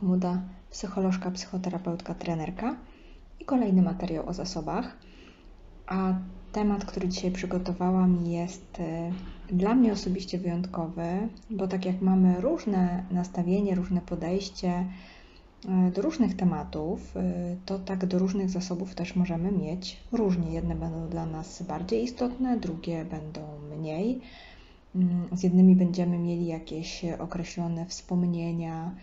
Komuda, 0.00 0.42
psycholożka, 0.70 1.30
psychoterapeutka, 1.30 2.14
trenerka 2.14 2.76
i 3.40 3.44
kolejny 3.44 3.82
materiał 3.82 4.28
o 4.28 4.32
zasobach. 4.32 4.96
A 5.86 6.14
temat, 6.52 6.84
który 6.84 7.08
dzisiaj 7.08 7.30
przygotowałam, 7.30 8.26
jest 8.26 8.80
y, 9.50 9.54
dla 9.56 9.74
mnie 9.74 9.92
osobiście 9.92 10.38
wyjątkowy, 10.38 11.28
bo 11.50 11.68
tak 11.68 11.84
jak 11.84 12.00
mamy 12.00 12.40
różne 12.40 13.04
nastawienie, 13.10 13.74
różne 13.74 14.00
podejście 14.00 14.86
y, 15.88 15.92
do 15.92 16.02
różnych 16.02 16.36
tematów, 16.36 17.16
y, 17.16 17.20
to 17.66 17.78
tak 17.78 18.06
do 18.06 18.18
różnych 18.18 18.50
zasobów 18.50 18.94
też 18.94 19.16
możemy 19.16 19.52
mieć 19.52 20.00
różnie. 20.12 20.52
Jedne 20.52 20.74
będą 20.74 21.08
dla 21.08 21.26
nas 21.26 21.62
bardziej 21.62 22.04
istotne, 22.04 22.56
drugie 22.60 23.04
będą 23.04 23.40
mniej 23.78 24.20
Mm, 24.96 25.28
z 25.32 25.42
jednymi 25.42 25.76
będziemy 25.76 26.18
mieli 26.18 26.46
jakieś 26.46 27.04
określone 27.18 27.86
wspomnienia, 27.86 28.94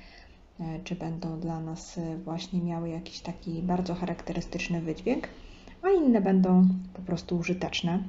czy 0.84 0.96
będą 0.96 1.40
dla 1.40 1.60
nas 1.60 1.98
e, 1.98 2.18
właśnie 2.18 2.62
miały 2.62 2.90
jakiś 2.90 3.20
taki 3.20 3.62
bardzo 3.62 3.96
charakterystyczny 3.96 4.82
wydźwięk, 4.82 5.28
a 5.82 5.90
inne 5.90 6.22
będą 6.22 6.68
po 6.94 7.02
prostu 7.02 7.38
użyteczne. 7.38 8.04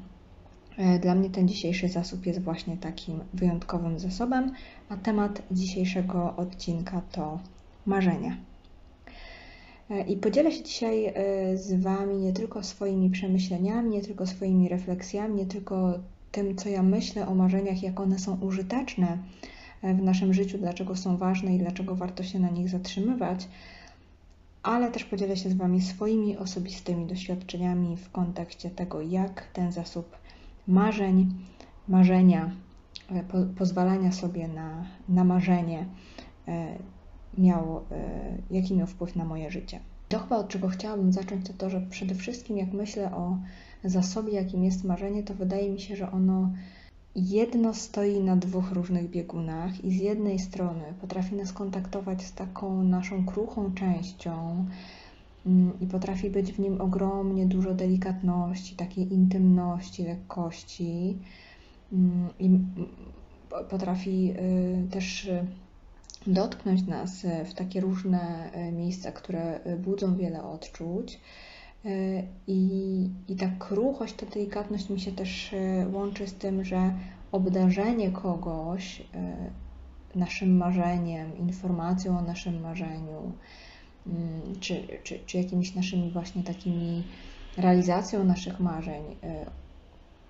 E, 0.76 0.98
dla 0.98 1.14
mnie 1.14 1.30
ten 1.30 1.48
dzisiejszy 1.48 1.88
zasób 1.88 2.26
jest 2.26 2.42
właśnie 2.42 2.76
takim 2.76 3.20
wyjątkowym 3.34 3.98
zasobem, 3.98 4.52
a 4.88 4.96
temat 4.96 5.42
dzisiejszego 5.50 6.36
odcinka 6.36 7.02
to 7.12 7.38
marzenia. 7.86 8.36
I 10.08 10.16
podzielę 10.16 10.52
się 10.52 10.62
dzisiaj 10.62 11.14
z 11.54 11.82
Wami 11.82 12.16
nie 12.16 12.32
tylko 12.32 12.62
swoimi 12.62 13.10
przemyśleniami, 13.10 13.90
nie 13.90 14.02
tylko 14.02 14.26
swoimi 14.26 14.68
refleksjami, 14.68 15.34
nie 15.34 15.46
tylko 15.46 15.98
tym, 16.34 16.56
co 16.56 16.68
ja 16.68 16.82
myślę 16.82 17.28
o 17.28 17.34
marzeniach, 17.34 17.82
jak 17.82 18.00
one 18.00 18.18
są 18.18 18.40
użyteczne 18.40 19.08
e, 19.08 19.18
w 19.92 20.02
naszym 20.02 20.34
życiu, 20.34 20.58
dlaczego 20.58 20.96
są 20.96 21.16
ważne 21.16 21.54
i 21.54 21.58
dlaczego 21.58 21.96
warto 21.96 22.22
się 22.22 22.38
na 22.38 22.50
nich 22.50 22.68
zatrzymywać, 22.68 23.48
ale 24.62 24.90
też 24.90 25.04
podzielę 25.04 25.36
się 25.36 25.50
z 25.50 25.54
Wami 25.54 25.82
swoimi 25.82 26.36
osobistymi 26.36 27.06
doświadczeniami 27.06 27.96
w 27.96 28.10
kontekście 28.10 28.70
tego, 28.70 29.00
jak 29.00 29.42
ten 29.52 29.72
zasób 29.72 30.16
marzeń, 30.66 31.34
marzenia, 31.88 32.50
e, 33.10 33.22
po, 33.22 33.38
pozwalania 33.58 34.12
sobie 34.12 34.48
na, 34.48 34.84
na 35.08 35.24
marzenie 35.24 35.86
e, 36.48 36.78
miał, 37.38 37.80
jaki 38.50 38.74
miał 38.74 38.86
wpływ 38.86 39.16
na 39.16 39.24
moje 39.24 39.50
życie. 39.50 39.80
To 40.08 40.18
chyba 40.18 40.36
od 40.36 40.48
czego 40.48 40.68
chciałabym 40.68 41.12
zacząć, 41.12 41.46
to 41.46 41.52
to, 41.52 41.70
że 41.70 41.80
przede 41.80 42.14
wszystkim 42.14 42.58
jak 42.58 42.72
myślę 42.72 43.14
o 43.14 43.38
zasobie, 43.84 44.32
jakim 44.32 44.64
jest 44.64 44.84
marzenie, 44.84 45.22
to 45.22 45.34
wydaje 45.34 45.70
mi 45.70 45.80
się, 45.80 45.96
że 45.96 46.12
ono 46.12 46.50
jedno 47.16 47.74
stoi 47.74 48.20
na 48.20 48.36
dwóch 48.36 48.72
różnych 48.72 49.10
biegunach 49.10 49.84
i 49.84 49.98
z 49.98 50.00
jednej 50.00 50.38
strony 50.38 50.84
potrafi 51.00 51.34
nas 51.34 51.52
kontaktować 51.52 52.22
z 52.22 52.32
taką 52.32 52.84
naszą 52.84 53.26
kruchą 53.26 53.74
częścią 53.74 54.66
mm, 55.46 55.80
i 55.80 55.86
potrafi 55.86 56.30
być 56.30 56.52
w 56.52 56.58
nim 56.58 56.80
ogromnie 56.80 57.46
dużo 57.46 57.74
delikatności, 57.74 58.76
takiej 58.76 59.12
intymności, 59.12 60.02
lekkości 60.04 61.18
mm, 61.92 62.28
i 62.38 62.50
potrafi 63.70 64.30
y, 64.30 64.90
też 64.90 65.24
y, 65.24 65.46
dotknąć 66.26 66.86
nas 66.86 67.26
w 67.44 67.54
takie 67.54 67.80
różne 67.80 68.50
y, 68.68 68.72
miejsca, 68.72 69.12
które 69.12 69.60
budzą 69.78 70.16
wiele 70.16 70.44
odczuć. 70.44 71.20
E, 71.84 72.22
I, 72.46 73.10
I 73.28 73.36
ta 73.36 73.48
kruchość, 73.58 74.14
ta 74.14 74.26
delikatność 74.26 74.90
mi 74.90 75.00
się 75.00 75.12
też 75.12 75.52
e, 75.52 75.88
łączy 75.92 76.26
z 76.26 76.34
tym, 76.34 76.64
że 76.64 76.94
obdarzenie 77.32 78.10
kogoś 78.10 79.00
e, 79.00 79.50
naszym 80.14 80.56
marzeniem, 80.56 81.38
informacją 81.38 82.18
o 82.18 82.22
naszym 82.22 82.60
marzeniu, 82.60 83.32
mm, 84.06 84.60
czy, 84.60 84.86
czy, 85.02 85.18
czy 85.26 85.38
jakimiś 85.38 85.74
naszymi 85.74 86.10
właśnie 86.10 86.42
takimi 86.42 87.04
realizacją 87.56 88.24
naszych 88.24 88.60
marzeń, 88.60 89.02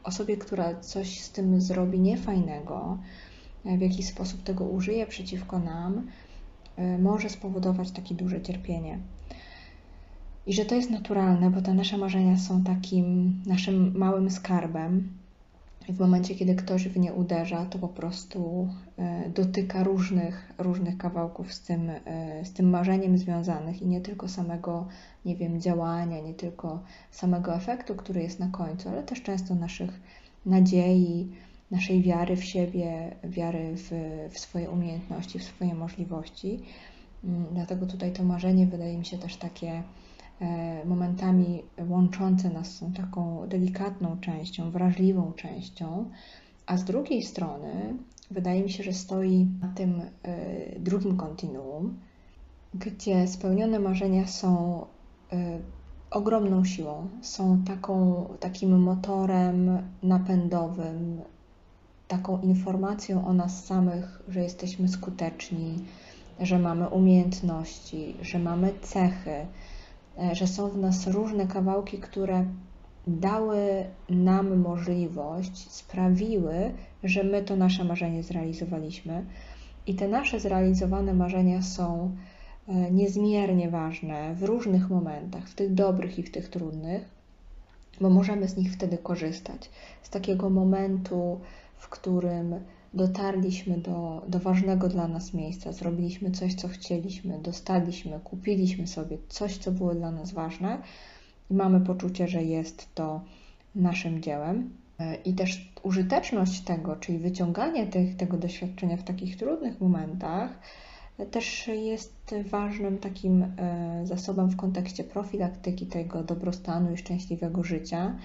osobie, 0.04 0.36
która 0.36 0.80
coś 0.80 1.20
z 1.20 1.30
tym 1.30 1.60
zrobi 1.60 2.00
niefajnego, 2.00 2.98
w 3.64 3.80
jakiś 3.80 4.06
sposób 4.06 4.42
tego 4.42 4.64
użyje 4.64 5.06
przeciwko 5.06 5.58
nam, 5.58 6.06
może 6.98 7.28
spowodować 7.28 7.90
takie 7.90 8.14
duże 8.14 8.42
cierpienie. 8.42 8.98
I 10.46 10.52
że 10.52 10.64
to 10.64 10.74
jest 10.74 10.90
naturalne, 10.90 11.50
bo 11.50 11.62
te 11.62 11.74
nasze 11.74 11.98
marzenia 11.98 12.36
są 12.38 12.62
takim 12.64 13.40
naszym 13.46 13.98
małym 13.98 14.30
skarbem. 14.30 15.08
I 15.88 15.92
w 15.92 16.00
momencie, 16.00 16.34
kiedy 16.34 16.54
ktoś 16.54 16.88
w 16.88 16.98
nie 16.98 17.12
uderza, 17.12 17.66
to 17.66 17.78
po 17.78 17.88
prostu 17.88 18.68
e, 18.98 19.28
dotyka 19.28 19.84
różnych, 19.84 20.52
różnych 20.58 20.98
kawałków 20.98 21.52
z 21.52 21.62
tym, 21.62 21.90
e, 21.90 22.44
z 22.44 22.52
tym 22.52 22.70
marzeniem 22.70 23.18
związanych 23.18 23.82
i 23.82 23.86
nie 23.86 24.00
tylko 24.00 24.28
samego, 24.28 24.86
nie 25.24 25.36
wiem, 25.36 25.60
działania, 25.60 26.20
nie 26.20 26.34
tylko 26.34 26.82
samego 27.10 27.54
efektu, 27.54 27.94
który 27.94 28.22
jest 28.22 28.40
na 28.40 28.48
końcu, 28.48 28.88
ale 28.88 29.02
też 29.02 29.22
często 29.22 29.54
naszych 29.54 30.00
nadziei, 30.46 31.28
naszej 31.70 32.02
wiary 32.02 32.36
w 32.36 32.44
siebie, 32.44 33.16
wiary 33.24 33.76
w, 33.76 33.90
w 34.30 34.38
swoje 34.38 34.70
umiejętności, 34.70 35.38
w 35.38 35.44
swoje 35.44 35.74
możliwości. 35.74 36.60
Mm, 37.24 37.46
dlatego 37.52 37.86
tutaj 37.86 38.12
to 38.12 38.24
marzenie 38.24 38.66
wydaje 38.66 38.98
mi 38.98 39.04
się 39.04 39.18
też 39.18 39.36
takie 39.36 39.82
momentami 40.84 41.62
łączące 41.88 42.50
nas 42.50 42.74
są 42.74 42.92
taką 42.92 43.48
delikatną 43.48 44.20
częścią, 44.20 44.70
wrażliwą 44.70 45.32
częścią, 45.32 46.10
a 46.66 46.76
z 46.76 46.84
drugiej 46.84 47.22
strony 47.22 47.94
wydaje 48.30 48.62
mi 48.62 48.70
się, 48.70 48.82
że 48.82 48.92
stoi 48.92 49.46
na 49.60 49.68
tym 49.68 50.00
e, 50.22 50.80
drugim 50.80 51.16
kontinuum, 51.16 51.98
gdzie 52.74 53.26
spełnione 53.26 53.78
marzenia 53.78 54.26
są 54.26 54.80
e, 55.32 55.58
ogromną 56.10 56.64
siłą, 56.64 57.08
są 57.22 57.64
taką, 57.64 58.24
takim 58.40 58.82
motorem 58.82 59.78
napędowym, 60.02 61.20
taką 62.08 62.40
informacją 62.40 63.26
o 63.26 63.32
nas 63.32 63.64
samych, 63.64 64.22
że 64.28 64.40
jesteśmy 64.40 64.88
skuteczni, 64.88 65.84
że 66.40 66.58
mamy 66.58 66.88
umiejętności, 66.88 68.16
że 68.22 68.38
mamy 68.38 68.72
cechy, 68.82 69.30
E, 69.30 69.73
że 70.32 70.46
są 70.46 70.68
w 70.68 70.78
nas 70.78 71.06
różne 71.06 71.46
kawałki, 71.46 71.98
które 71.98 72.44
dały 73.06 73.84
nam 74.08 74.56
możliwość, 74.56 75.70
sprawiły, 75.72 76.54
że 77.04 77.24
my 77.24 77.42
to 77.42 77.56
nasze 77.56 77.84
marzenie 77.84 78.22
zrealizowaliśmy. 78.22 79.24
I 79.86 79.94
te 79.94 80.08
nasze 80.08 80.40
zrealizowane 80.40 81.14
marzenia 81.14 81.62
są 81.62 82.16
e, 82.68 82.90
niezmiernie 82.90 83.70
ważne 83.70 84.34
w 84.34 84.42
różnych 84.42 84.90
momentach, 84.90 85.48
w 85.48 85.54
tych 85.54 85.74
dobrych 85.74 86.18
i 86.18 86.22
w 86.22 86.30
tych 86.30 86.48
trudnych, 86.48 87.08
bo 88.00 88.10
możemy 88.10 88.48
z 88.48 88.56
nich 88.56 88.72
wtedy 88.72 88.98
korzystać. 88.98 89.70
Z 90.02 90.10
takiego 90.10 90.50
momentu, 90.50 91.40
w 91.76 91.88
którym 91.88 92.54
dotarliśmy 92.94 93.78
do, 93.78 94.22
do 94.28 94.38
ważnego 94.38 94.88
dla 94.88 95.08
nas 95.08 95.34
miejsca, 95.34 95.72
zrobiliśmy 95.72 96.30
coś, 96.30 96.54
co 96.54 96.68
chcieliśmy, 96.68 97.38
dostaliśmy, 97.38 98.20
kupiliśmy 98.24 98.86
sobie 98.86 99.18
coś, 99.28 99.58
co 99.58 99.72
było 99.72 99.94
dla 99.94 100.10
nas 100.10 100.32
ważne 100.32 100.78
i 101.50 101.54
mamy 101.54 101.80
poczucie, 101.80 102.28
że 102.28 102.42
jest 102.42 102.94
to 102.94 103.20
naszym 103.74 104.22
dziełem. 104.22 104.70
I 105.24 105.34
też 105.34 105.72
użyteczność 105.82 106.60
tego, 106.60 106.96
czyli 106.96 107.18
wyciąganie 107.18 107.86
tych, 107.86 108.16
tego 108.16 108.36
doświadczenia 108.36 108.96
w 108.96 109.02
takich 109.02 109.36
trudnych 109.36 109.80
momentach, 109.80 110.58
też 111.30 111.68
jest 111.68 112.34
ważnym 112.50 112.98
takim 112.98 113.42
e, 113.42 114.00
zasobem 114.04 114.48
w 114.48 114.56
kontekście 114.56 115.04
profilaktyki 115.04 115.86
tego 115.86 116.22
dobrostanu 116.22 116.92
i 116.92 116.96
szczęśliwego 116.96 117.64
życia, 117.64 118.16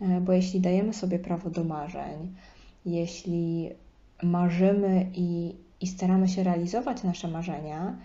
e, 0.00 0.20
bo 0.20 0.32
jeśli 0.32 0.60
dajemy 0.60 0.92
sobie 0.92 1.18
prawo 1.18 1.50
do 1.50 1.64
marzeń, 1.64 2.34
jeśli 2.86 3.70
marzymy 4.22 5.10
i, 5.14 5.56
i 5.80 5.86
staramy 5.86 6.28
się 6.28 6.42
realizować 6.42 7.02
nasze 7.02 7.28
marzenia, 7.28 7.96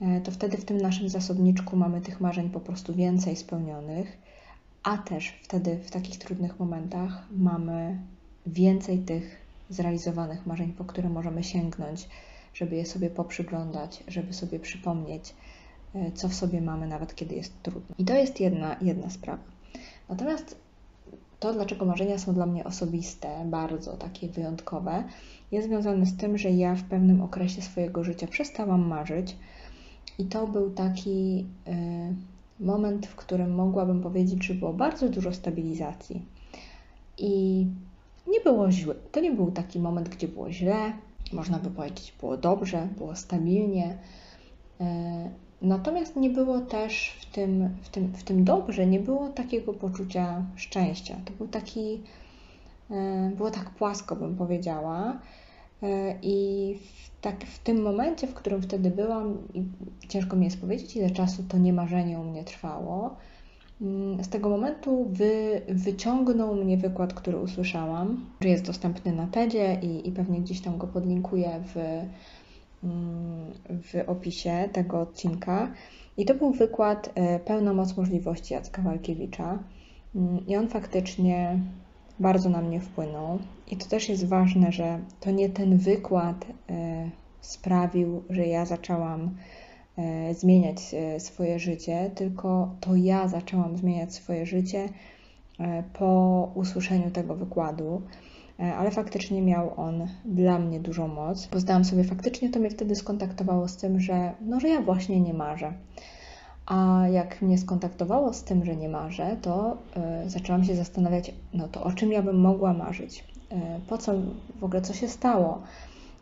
e, 0.00 0.20
to 0.20 0.30
wtedy 0.30 0.56
w 0.56 0.64
tym 0.64 0.76
naszym 0.78 1.08
zasobniczku 1.08 1.76
mamy 1.76 2.00
tych 2.00 2.20
marzeń 2.20 2.50
po 2.50 2.60
prostu 2.60 2.94
więcej 2.94 3.36
spełnionych, 3.36 4.18
a 4.82 4.98
też 4.98 5.34
wtedy 5.42 5.78
w 5.78 5.90
takich 5.90 6.18
trudnych 6.18 6.60
momentach 6.60 7.26
mamy 7.30 7.98
więcej 8.46 8.98
tych 8.98 9.46
zrealizowanych 9.70 10.46
marzeń, 10.46 10.72
po 10.72 10.84
które 10.84 11.08
możemy 11.08 11.44
sięgnąć, 11.44 12.08
żeby 12.54 12.76
je 12.76 12.86
sobie 12.86 13.10
poprzyglądać, 13.10 14.04
żeby 14.08 14.32
sobie 14.32 14.60
przypomnieć, 14.60 15.34
e, 15.94 16.12
co 16.12 16.28
w 16.28 16.34
sobie 16.34 16.60
mamy, 16.60 16.86
nawet 16.86 17.14
kiedy 17.14 17.34
jest 17.34 17.62
trudno. 17.62 17.94
I 17.98 18.04
to 18.04 18.14
jest 18.14 18.40
jedna, 18.40 18.76
jedna 18.80 19.10
sprawa. 19.10 19.42
Natomiast 20.08 20.56
to, 21.40 21.52
dlaczego 21.52 21.84
marzenia 21.84 22.18
są 22.18 22.34
dla 22.34 22.46
mnie 22.46 22.64
osobiste, 22.64 23.44
bardzo 23.44 23.96
takie 23.96 24.28
wyjątkowe, 24.28 25.04
jest 25.52 25.68
związane 25.68 26.06
z 26.06 26.16
tym, 26.16 26.38
że 26.38 26.50
ja 26.50 26.74
w 26.74 26.84
pewnym 26.84 27.20
okresie 27.20 27.62
swojego 27.62 28.04
życia 28.04 28.26
przestałam 28.26 28.86
marzyć 28.86 29.36
i 30.18 30.24
to 30.24 30.46
był 30.46 30.70
taki 30.70 31.46
y, 31.68 32.64
moment, 32.64 33.06
w 33.06 33.16
którym 33.16 33.54
mogłabym 33.54 34.02
powiedzieć, 34.02 34.44
że 34.44 34.54
było 34.54 34.72
bardzo 34.72 35.08
dużo 35.08 35.32
stabilizacji. 35.32 36.22
I 37.18 37.66
nie 38.26 38.40
było 38.40 38.70
źle. 38.72 38.94
To 39.12 39.20
nie 39.20 39.32
był 39.32 39.50
taki 39.50 39.78
moment, 39.78 40.08
gdzie 40.08 40.28
było 40.28 40.52
źle, 40.52 40.92
można 41.32 41.58
by 41.58 41.70
powiedzieć, 41.70 42.14
było 42.20 42.36
dobrze, 42.36 42.88
było 42.96 43.16
stabilnie. 43.16 43.98
Natomiast 45.62 46.16
nie 46.16 46.30
było 46.30 46.60
też 46.60 47.18
w 47.20 47.26
tym, 47.26 47.68
w 47.82 47.88
tym, 47.88 48.12
w 48.12 48.22
tym 48.22 48.44
dobrze, 48.44 48.86
nie 48.86 49.00
było 49.00 49.28
takiego 49.28 49.74
poczucia 49.74 50.44
szczęścia. 50.56 51.16
To 51.24 51.32
był 51.32 51.48
taki, 51.48 52.00
było 53.36 53.50
tak 53.50 53.70
płasko, 53.70 54.16
bym 54.16 54.36
powiedziała. 54.36 55.18
I 56.22 56.74
w, 56.80 57.20
tak, 57.20 57.44
w 57.44 57.58
tym 57.58 57.82
momencie, 57.82 58.26
w 58.26 58.34
którym 58.34 58.62
wtedy 58.62 58.90
byłam, 58.90 59.38
ciężko 60.08 60.36
mi 60.36 60.44
jest 60.44 60.60
powiedzieć, 60.60 60.96
ile 60.96 61.10
czasu 61.10 61.42
to 61.48 61.58
niemarzenie 61.58 62.18
u 62.20 62.24
mnie 62.24 62.44
trwało, 62.44 63.16
mm, 63.80 64.24
z 64.24 64.28
tego 64.28 64.48
momentu 64.48 65.06
wy, 65.10 65.62
wyciągnął 65.68 66.54
mnie 66.54 66.76
wykład, 66.76 67.14
który 67.14 67.38
usłyszałam, 67.38 68.26
że 68.40 68.48
jest 68.48 68.66
dostępny 68.66 69.12
na 69.12 69.26
TEDzie 69.26 69.78
i, 69.82 70.08
i 70.08 70.12
pewnie 70.12 70.40
gdzieś 70.40 70.60
tam 70.60 70.78
go 70.78 70.86
podlinkuję 70.86 71.62
w, 71.64 71.76
mm, 72.84 73.52
w 73.82 74.08
opisie 74.08 74.68
tego 74.72 75.00
odcinka. 75.00 75.72
I 76.16 76.24
to 76.24 76.34
był 76.34 76.52
wykład 76.52 77.12
e, 77.14 77.38
Pełna 77.38 77.72
moc 77.72 77.96
możliwości 77.96 78.54
Jacka 78.54 78.82
Walkiewicza. 78.82 79.58
Mm, 80.14 80.46
I 80.46 80.56
on 80.56 80.68
faktycznie 80.68 81.60
bardzo 82.20 82.48
na 82.48 82.62
mnie 82.62 82.80
wpłynął. 82.80 83.38
I 83.70 83.76
to 83.76 83.86
też 83.86 84.08
jest 84.08 84.26
ważne, 84.26 84.72
że 84.72 84.98
to 85.20 85.30
nie 85.30 85.48
ten 85.48 85.78
wykład 85.78 86.46
e, 86.70 87.10
sprawił, 87.40 88.22
że 88.30 88.46
ja 88.46 88.64
zaczęłam 88.64 89.36
e, 89.98 90.34
zmieniać 90.34 90.76
e, 90.94 91.20
swoje 91.20 91.58
życie, 91.58 92.10
tylko 92.14 92.74
to 92.80 92.96
ja 92.96 93.28
zaczęłam 93.28 93.76
zmieniać 93.76 94.14
swoje 94.14 94.46
życie 94.46 94.88
po 95.92 96.52
usłyszeniu 96.54 97.10
tego 97.10 97.34
wykładu. 97.34 98.02
Ale 98.76 98.90
faktycznie 98.90 99.42
miał 99.42 99.80
on 99.80 100.08
dla 100.24 100.58
mnie 100.58 100.80
dużą 100.80 101.08
moc. 101.08 101.46
Poznałam 101.46 101.84
sobie 101.84 102.04
faktycznie, 102.04 102.50
to 102.50 102.60
mnie 102.60 102.70
wtedy 102.70 102.94
skontaktowało 102.94 103.68
z 103.68 103.76
tym, 103.76 104.00
że, 104.00 104.32
no, 104.40 104.60
że 104.60 104.68
ja 104.68 104.80
właśnie 104.82 105.20
nie 105.20 105.34
marzę. 105.34 105.72
A 106.66 107.08
jak 107.08 107.42
mnie 107.42 107.58
skontaktowało 107.58 108.32
z 108.32 108.44
tym, 108.44 108.64
że 108.64 108.76
nie 108.76 108.88
marzę, 108.88 109.36
to 109.42 109.76
y, 110.26 110.30
zaczęłam 110.30 110.64
się 110.64 110.76
zastanawiać, 110.76 111.34
no 111.54 111.68
to 111.68 111.82
o 111.82 111.92
czym 111.92 112.12
ja 112.12 112.22
bym 112.22 112.40
mogła 112.40 112.72
marzyć? 112.72 113.24
Y, 113.52 113.56
po 113.88 113.98
co 113.98 114.12
w 114.60 114.64
ogóle, 114.64 114.82
co 114.82 114.94
się 114.94 115.08
stało? 115.08 115.62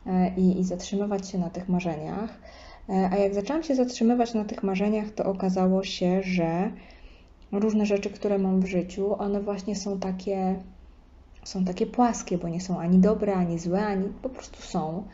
Y, 0.06 0.11
I 0.41 0.64
zatrzymywać 0.64 1.29
się 1.29 1.38
na 1.38 1.50
tych 1.50 1.69
marzeniach. 1.69 2.31
A 3.11 3.17
jak 3.17 3.35
zaczęłam 3.35 3.62
się 3.62 3.75
zatrzymywać 3.75 4.35
na 4.35 4.44
tych 4.44 4.62
marzeniach, 4.62 5.11
to 5.11 5.25
okazało 5.25 5.85
się, 5.85 6.23
że 6.23 6.70
różne 7.52 7.87
rzeczy, 7.87 8.11
które 8.11 8.38
mam 8.38 8.61
w 8.61 8.67
życiu, 8.67 9.20
one 9.20 9.41
właśnie 9.41 9.76
są 9.76 9.99
takie, 9.99 10.55
są 11.44 11.64
takie 11.64 11.87
płaskie, 11.87 12.38
bo 12.38 12.49
nie 12.49 12.61
są 12.61 12.79
ani 12.81 12.99
dobre, 12.99 13.35
ani 13.35 13.58
złe, 13.58 13.87
ani 13.87 14.08
po 14.23 14.29
prostu 14.29 14.62
są. 14.62 15.05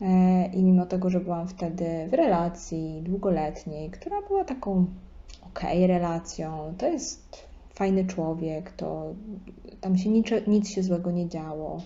E, 0.00 0.46
I 0.46 0.62
mimo 0.62 0.86
tego, 0.86 1.10
że 1.10 1.20
byłam 1.20 1.48
wtedy 1.48 2.08
w 2.10 2.14
relacji 2.14 3.00
długoletniej, 3.02 3.90
która 3.90 4.22
była 4.22 4.44
taką 4.44 4.86
ok 5.46 5.60
relacją, 5.86 6.74
to 6.78 6.86
jest 6.86 7.48
fajny 7.74 8.04
człowiek, 8.04 8.72
to 8.72 9.14
tam 9.80 9.98
się 9.98 10.10
nic, 10.10 10.26
nic 10.46 10.70
się 10.70 10.82
złego 10.82 11.10
nie 11.10 11.28
działo. 11.28 11.80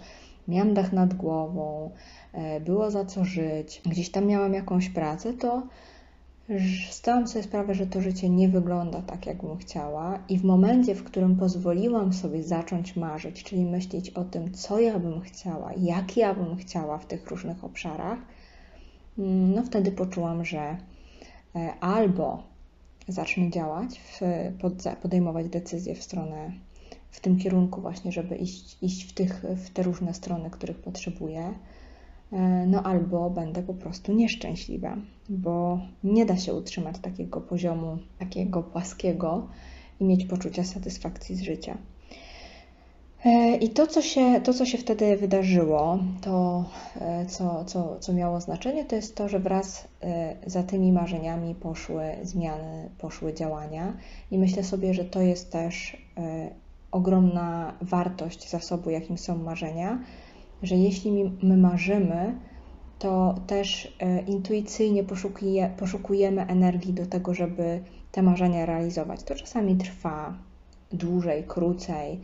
Miałam 0.49 0.75
dach 0.75 0.93
nad 0.93 1.15
głową, 1.15 1.91
e, 2.33 2.61
było 2.61 2.91
za 2.91 3.05
co 3.05 3.25
żyć, 3.25 3.83
gdzieś 3.87 4.11
tam 4.11 4.27
miałam 4.27 4.55
jakąś 4.55 4.89
pracę, 4.89 5.33
to 5.33 5.63
zdałam 6.93 7.29
sobie 7.29 7.43
sprawę, 7.43 7.75
że 7.75 7.87
to 7.87 8.01
życie 8.01 8.29
nie 8.29 8.49
wygląda 8.49 9.03
tak, 9.03 9.27
jakbym 9.27 9.57
chciała, 9.57 10.19
i 10.29 10.39
w 10.39 10.45
momencie, 10.45 10.95
w 10.95 11.05
którym 11.05 11.37
pozwoliłam 11.37 12.13
sobie 12.13 12.43
zacząć 12.43 12.97
marzyć, 12.97 13.45
czyli 13.45 13.65
myśleć 13.65 14.11
o 14.11 14.25
tym, 14.25 14.53
co 14.53 14.81
ja 14.81 14.99
bym 14.99 15.21
chciała, 15.21 15.73
jak 15.77 16.17
ja 16.17 16.35
bym 16.35 16.57
chciała 16.57 16.99
w 16.99 17.07
tych 17.07 17.31
różnych 17.31 17.65
obszarach, 17.65 18.19
mm, 19.19 19.55
no 19.55 19.63
wtedy 19.63 19.93
poczułam, 19.93 20.45
że 20.45 20.77
e, 21.57 21.73
albo 21.81 22.43
zacznę 23.09 23.51
działać, 23.51 24.01
w, 24.01 24.21
podejmować 25.03 25.49
decyzje 25.49 25.95
w 25.95 26.03
stronę, 26.03 26.53
w 27.11 27.21
tym 27.21 27.39
kierunku, 27.39 27.81
właśnie, 27.81 28.13
żeby 28.13 28.37
iść, 28.37 28.79
iść 28.83 29.11
w, 29.11 29.13
tych, 29.13 29.45
w 29.57 29.71
te 29.71 29.83
różne 29.83 30.15
strony, 30.15 30.51
których 30.51 30.79
potrzebuję 30.79 31.55
no 32.67 32.83
albo 32.83 33.31
będę 33.31 33.63
po 33.63 33.75
prostu 33.75 34.13
nieszczęśliwa, 34.13 34.97
bo 35.29 35.81
nie 36.05 36.27
da 36.27 36.37
się 36.37 36.55
utrzymać 36.55 36.99
takiego 36.99 37.41
poziomu, 37.41 37.99
takiego 38.19 38.63
płaskiego 38.63 39.49
i 40.01 40.05
mieć 40.05 40.25
poczucia 40.25 40.65
satysfakcji 40.65 41.37
z 41.37 41.43
życia. 41.43 41.79
E, 43.25 43.57
I 43.57 43.69
to 43.69 43.87
co, 43.87 44.03
się, 44.03 44.41
to, 44.45 44.55
co 44.55 44.67
się 44.67 44.79
wtedy 44.79 45.17
wydarzyło, 45.17 45.99
to, 46.21 46.65
e, 47.01 47.27
co, 47.27 47.65
co, 47.65 47.97
co 48.01 48.13
miało 48.13 48.41
znaczenie, 48.41 48.85
to 48.85 48.97
jest 48.97 49.17
to, 49.17 49.29
że 49.29 49.39
wraz 49.39 49.89
za 50.47 50.63
tymi 50.63 50.93
marzeniami 50.93 51.55
poszły 51.55 52.03
zmiany, 52.23 52.91
poszły 52.99 53.35
działania, 53.35 53.97
i 54.31 54.39
myślę 54.39 54.65
sobie, 54.65 54.95
że 54.95 55.05
to 55.05 55.21
jest 55.21 55.53
też 55.53 55.97
ogromna 56.91 57.75
wartość 57.81 58.51
zasobu, 58.51 58.91
jakim 58.91 59.19
są 59.19 59.39
marzenia, 59.39 59.99
że 60.63 60.77
jeśli 60.77 61.33
my 61.43 61.57
marzymy, 61.57 62.35
to 62.99 63.35
też 63.47 63.97
e, 64.01 64.21
intuicyjnie 64.21 65.05
poszukuje, 65.05 65.71
poszukujemy 65.79 66.47
energii 66.47 66.93
do 66.93 67.07
tego, 67.07 67.35
żeby 67.35 67.81
te 68.13 68.23
marzenia 68.23 68.67
realizować. 68.67 69.23
To 69.23 69.35
czasami 69.35 69.77
trwa 69.77 70.35
dłużej, 70.93 71.45
krócej. 71.45 72.21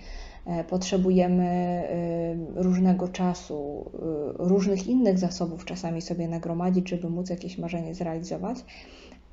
E, 0.46 0.64
potrzebujemy 0.64 1.44
e, 1.44 2.62
różnego 2.62 3.08
czasu, 3.08 3.90
różnych 4.38 4.86
innych 4.86 5.18
zasobów 5.18 5.64
czasami 5.64 6.02
sobie 6.02 6.28
nagromadzić, 6.28 6.88
żeby 6.88 7.10
móc 7.10 7.30
jakieś 7.30 7.58
marzenie 7.58 7.94
zrealizować, 7.94 8.64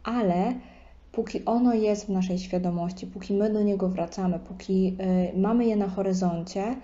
ale 0.04 0.54
póki 1.12 1.46
ono 1.46 1.74
jest 1.74 2.06
w 2.06 2.10
naszej 2.10 2.40
świadomości, 2.40 3.08
póki 3.08 3.34
my 3.34 3.54
do 3.54 3.64
niego 3.64 3.90
wracamy, 3.90 4.40
póki 4.40 4.98
mamy 5.36 5.66
je 5.66 5.76
na 5.76 5.88
horyzoncie, 5.88 6.76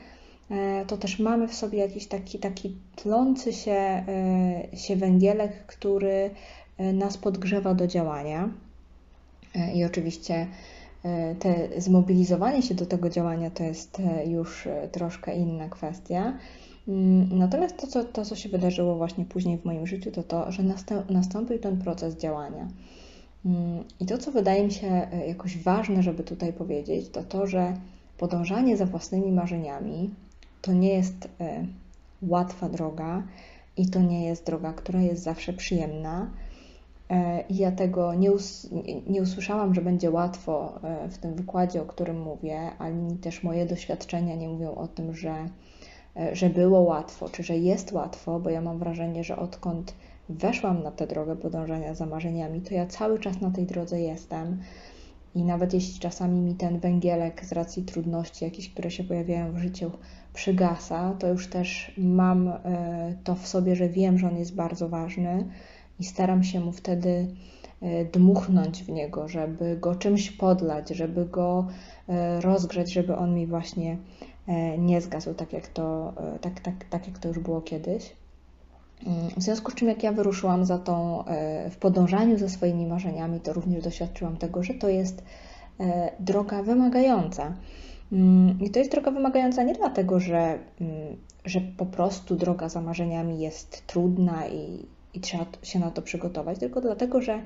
to 0.88 0.98
też 0.98 1.20
mamy 1.20 1.48
w 1.48 1.54
sobie 1.54 1.80
jakiś 1.80 2.08
taki, 2.08 2.40
taki 2.40 2.76
tlący 2.96 3.54
się, 3.54 3.72
e, 3.72 4.78
się 4.78 4.96
węgielek, 4.96 5.66
który 5.66 6.30
e, 6.78 6.94
nas 6.94 7.18
podgrzewa 7.18 7.74
do 7.74 7.88
działania. 7.88 8.50
I 9.74 9.86
oczywiście 9.86 10.48
te 11.40 11.82
zmobilizowanie 11.82 12.62
się 12.62 12.76
do 12.76 12.86
tego 12.86 13.10
działania 13.10 13.52
to 13.52 13.64
jest 13.64 14.02
już 14.26 14.68
troszkę 14.92 15.36
inna 15.36 15.70
kwestia. 15.70 16.38
Mm, 16.88 17.38
natomiast 17.38 17.78
to 17.78 17.88
co, 17.88 18.04
to, 18.04 18.26
co 18.26 18.36
się 18.36 18.50
wydarzyło 18.50 18.96
właśnie 18.96 19.26
później 19.26 19.58
w 19.58 19.66
moim 19.66 19.88
życiu, 19.88 20.12
to 20.12 20.24
to, 20.24 20.52
że 20.52 20.64
nastąpił 21.10 21.60
ten 21.60 21.78
proces 21.78 22.16
działania. 22.16 22.68
Mm, 23.46 23.84
I 24.00 24.06
to, 24.06 24.18
co 24.18 24.32
wydaje 24.32 24.64
mi 24.64 24.72
się 24.72 25.08
jakoś 25.28 25.58
ważne, 25.58 26.04
żeby 26.04 26.24
tutaj 26.24 26.54
powiedzieć, 26.54 27.10
to 27.10 27.24
to, 27.24 27.48
że 27.48 27.74
podążanie 28.18 28.78
za 28.78 28.86
własnymi 28.86 29.32
marzeniami, 29.32 30.10
to 30.68 30.74
nie 30.74 30.94
jest 30.94 31.30
e, 31.40 31.66
łatwa 32.22 32.70
droga 32.70 33.24
i 33.78 33.90
to 33.90 34.02
nie 34.02 34.26
jest 34.26 34.46
droga, 34.46 34.74
która 34.74 35.02
jest 35.02 35.24
zawsze 35.24 35.54
przyjemna. 35.54 36.32
E, 37.10 37.44
ja 37.50 37.72
tego 37.72 38.14
nie, 38.14 38.32
us 38.32 38.70
nie 39.08 39.22
usłyszałam, 39.22 39.74
że 39.74 39.82
będzie 39.82 40.12
łatwo 40.12 40.80
e, 40.84 41.10
w 41.10 41.18
tym 41.18 41.36
wykładzie, 41.36 41.82
o 41.82 41.86
którym 41.86 42.22
mówię, 42.22 42.72
ani 42.80 43.18
też 43.18 43.44
moje 43.44 43.66
doświadczenia 43.66 44.36
nie 44.36 44.50
mówią 44.50 44.76
o 44.76 44.88
tym, 44.88 45.16
że, 45.16 45.36
że 46.34 46.50
było 46.50 46.80
łatwo, 46.80 47.30
czy 47.30 47.44
że 47.44 47.58
jest 47.58 47.92
łatwo, 47.92 48.40
bo 48.40 48.50
ja 48.50 48.62
mam 48.62 48.80
wrażenie, 48.80 49.24
że 49.24 49.38
odkąd 49.38 49.94
weszłam 50.30 50.84
na 50.84 50.92
tę 50.92 51.08
drogę 51.08 51.36
podążania 51.36 51.94
za 51.94 52.06
marzeniami, 52.06 52.62
to 52.62 52.74
ja 52.74 52.86
cały 52.86 53.20
czas 53.20 53.42
na 53.42 53.52
tej 53.52 53.66
drodze 53.66 54.02
jestem. 54.02 54.62
I 55.38 55.44
nawet 55.44 55.74
jeśli 55.74 56.00
czasami 56.00 56.40
mi 56.40 56.56
ten 56.56 56.80
węgielek 56.80 57.46
z 57.46 57.52
racji 57.52 57.84
trudności, 57.84 58.46
jakieś, 58.46 58.70
które 58.70 58.92
się 58.92 59.04
pojawiają 59.04 59.52
w 59.52 59.58
życiu, 59.58 59.92
przygasa, 60.34 61.14
to 61.20 61.28
już 61.28 61.48
też 61.48 61.92
mam 61.98 62.48
e, 62.48 63.16
to 63.24 63.36
w 63.36 63.48
sobie, 63.48 63.76
że 63.76 63.90
wiem, 63.90 64.18
że 64.18 64.28
on 64.28 64.38
jest 64.38 64.56
bardzo 64.56 64.90
ważny 64.90 65.48
i 66.00 66.04
staram 66.04 66.44
się 66.44 66.60
mu 66.60 66.72
wtedy 66.72 67.28
e, 67.82 68.06
dmuchnąć 68.06 68.84
w 68.84 68.90
niego, 68.90 69.28
żeby 69.28 69.78
go 69.78 69.96
czymś 69.96 70.32
podlać, 70.32 70.90
żeby 70.90 71.26
go 71.26 71.68
e, 72.10 72.42
rozgrzać, 72.42 72.94
żeby 72.94 73.16
on 73.16 73.36
mi 73.36 73.48
właśnie 73.48 73.98
nie 74.78 75.02
zgasł, 75.02 75.34
tak 75.34 75.54
jak 75.54 75.68
to, 75.68 76.14
tak, 76.42 76.60
tak, 76.60 76.74
tak 76.90 77.08
jak 77.08 77.20
to 77.20 77.28
już 77.28 77.40
było 77.40 77.62
kiedyś. 77.62 78.16
W 79.38 79.42
związku 79.42 79.72
z 79.72 79.76
czym, 79.76 79.88
jak 79.88 80.04
ja 80.04 80.12
wyruszyłam 80.12 80.66
za 80.66 80.78
tą, 80.78 81.24
w 81.72 81.78
podążaniu 81.78 82.38
za 82.38 82.50
swoimi 82.50 82.86
marzeniami, 82.86 83.40
to 83.40 83.54
również 83.54 83.84
doświadczyłam 83.84 84.38
tego, 84.38 84.64
że 84.64 84.74
to 84.74 84.90
jest 84.90 85.24
droga 86.20 86.64
wymagająca. 86.64 87.54
Mm, 88.12 88.60
I 88.62 88.70
to 88.70 88.80
jest 88.80 88.92
droga 88.92 89.12
wymagająca 89.12 89.64
nie 89.64 89.74
dlatego, 89.74 90.20
że, 90.20 90.60
mm, 90.82 91.18
że 91.46 91.62
po 91.62 91.86
prostu 91.86 92.36
droga 92.36 92.70
za 92.70 92.82
marzeniami 92.82 93.40
jest 93.40 93.88
trudna 93.88 94.48
i, 94.48 94.86
i 95.14 95.20
trzeba 95.20 95.46
się 95.64 95.80
na 95.80 95.92
to 95.92 96.02
przygotować, 96.02 96.60
tylko 96.60 96.82
dlatego, 96.82 97.22
że 97.22 97.42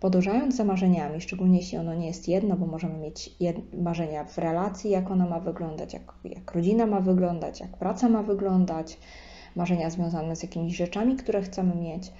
podążając 0.00 0.56
za 0.56 0.64
marzeniami, 0.64 1.20
szczególnie 1.20 1.58
jeśli 1.58 1.78
ono 1.78 1.94
nie 1.94 2.06
jest 2.06 2.28
jedno, 2.28 2.56
bo 2.56 2.66
możemy 2.66 2.98
mieć 2.98 3.36
marzenia 3.82 4.24
w 4.24 4.38
relacji, 4.38 4.90
jak 4.90 5.10
ona 5.10 5.26
ma 5.26 5.40
wyglądać, 5.40 5.94
jak, 5.94 6.02
jak 6.24 6.52
rodzina 6.52 6.86
ma 6.86 7.00
wyglądać, 7.00 7.60
jak 7.60 7.76
praca 7.76 8.08
ma 8.08 8.22
wyglądać, 8.22 8.98
marzenia 9.56 9.90
związane 9.90 10.36
z 10.36 10.42
jakimiś 10.42 10.76
rzeczami, 10.76 11.16
które 11.16 11.42
chcemy 11.42 11.74
mieć, 11.74 12.12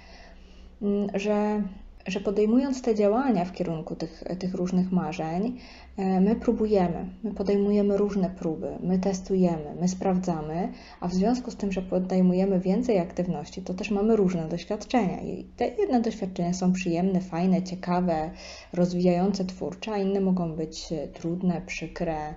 mm, 0.81 1.07
że 1.13 1.63
że 2.07 2.19
podejmując 2.19 2.81
te 2.81 2.95
działania 2.95 3.45
w 3.45 3.51
kierunku 3.51 3.95
tych, 3.95 4.23
tych 4.39 4.53
różnych 4.53 4.91
marzeń, 4.91 5.57
e, 5.97 6.21
my 6.21 6.35
próbujemy, 6.35 7.05
my 7.23 7.33
podejmujemy 7.33 7.97
różne 7.97 8.29
próby, 8.29 8.67
my 8.83 8.99
testujemy, 8.99 9.75
my 9.81 9.87
sprawdzamy, 9.87 10.71
a 10.99 11.07
w 11.07 11.13
związku 11.13 11.51
z 11.51 11.55
tym, 11.55 11.71
że 11.71 11.81
podejmujemy 11.81 12.59
więcej 12.59 12.99
aktywności, 12.99 13.61
to 13.61 13.73
też 13.73 13.91
mamy 13.91 14.15
różne 14.15 14.49
doświadczenia. 14.49 15.21
I 15.21 15.43
te 15.43 15.67
jedne 15.67 16.01
doświadczenia 16.01 16.53
są 16.53 16.73
przyjemne, 16.73 17.21
fajne, 17.21 17.63
ciekawe, 17.63 18.31
rozwijające 18.73 19.45
twórcze, 19.45 19.91
a 19.91 19.97
inne 19.97 20.21
mogą 20.21 20.55
być 20.55 20.91
e, 20.91 21.07
trudne, 21.07 21.61
przykre, 21.65 22.33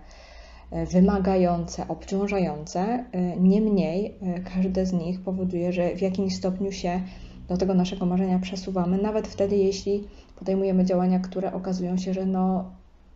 wymagające, 0.93 1.89
obciążające. 1.89 3.05
Niemniej 3.41 4.15
każde 4.55 4.87
z 4.87 4.93
nich 4.93 5.21
powoduje, 5.21 5.73
że 5.73 5.97
w 5.97 6.03
jakimś 6.03 6.37
stopniu 6.37 6.73
się 6.73 7.01
do 7.49 7.57
tego 7.57 7.75
naszego 7.75 8.07
marzenia 8.07 8.39
przesuwamy, 8.39 8.99
nawet 9.03 9.29
wtedy, 9.29 9.57
jeśli 9.57 10.05
podejmujemy 10.39 10.85
działania, 10.85 11.19
które 11.19 11.53
okazują 11.53 11.97
się, 11.97 12.15
że 12.15 12.27
no, 12.27 12.71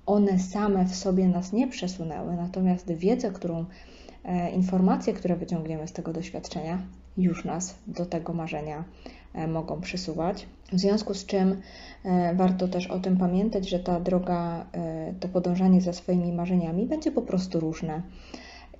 one 0.07 0.38
same 0.38 0.85
w 0.85 0.95
sobie 0.95 1.28
nas 1.28 1.52
nie 1.52 1.69
przesunęły, 1.69 2.37
natomiast 2.37 2.92
wiedzę, 2.92 3.30
którą, 3.30 3.64
e, 4.25 4.50
informacje, 4.50 5.12
które 5.12 5.37
wyciągniemy 5.37 5.88
z 5.88 5.92
tego 5.92 6.12
doświadczenia, 6.12 6.83
już 7.16 7.45
nas 7.45 7.78
do 7.87 8.07
tego 8.07 8.33
marzenia 8.33 8.78
e, 8.78 9.19
mogą 9.49 9.80
przesuwać. 9.80 10.46
W 10.72 10.78
związku 10.78 11.14
z 11.14 11.26
czym 11.26 11.60
e, 12.04 12.34
warto 12.34 12.68
też 12.68 12.87
o 12.87 13.00
tym 13.00 13.16
pamiętać, 13.16 13.68
że 13.68 13.78
ta 13.78 14.00
droga, 14.00 14.66
e, 14.72 15.14
to 15.20 15.28
podążanie 15.28 15.80
za 15.80 15.92
swoimi 15.92 16.32
marzeniami 16.32 16.87
będzie 16.87 17.12
po 17.12 17.22
prostu 17.22 17.60
różne. 17.60 18.02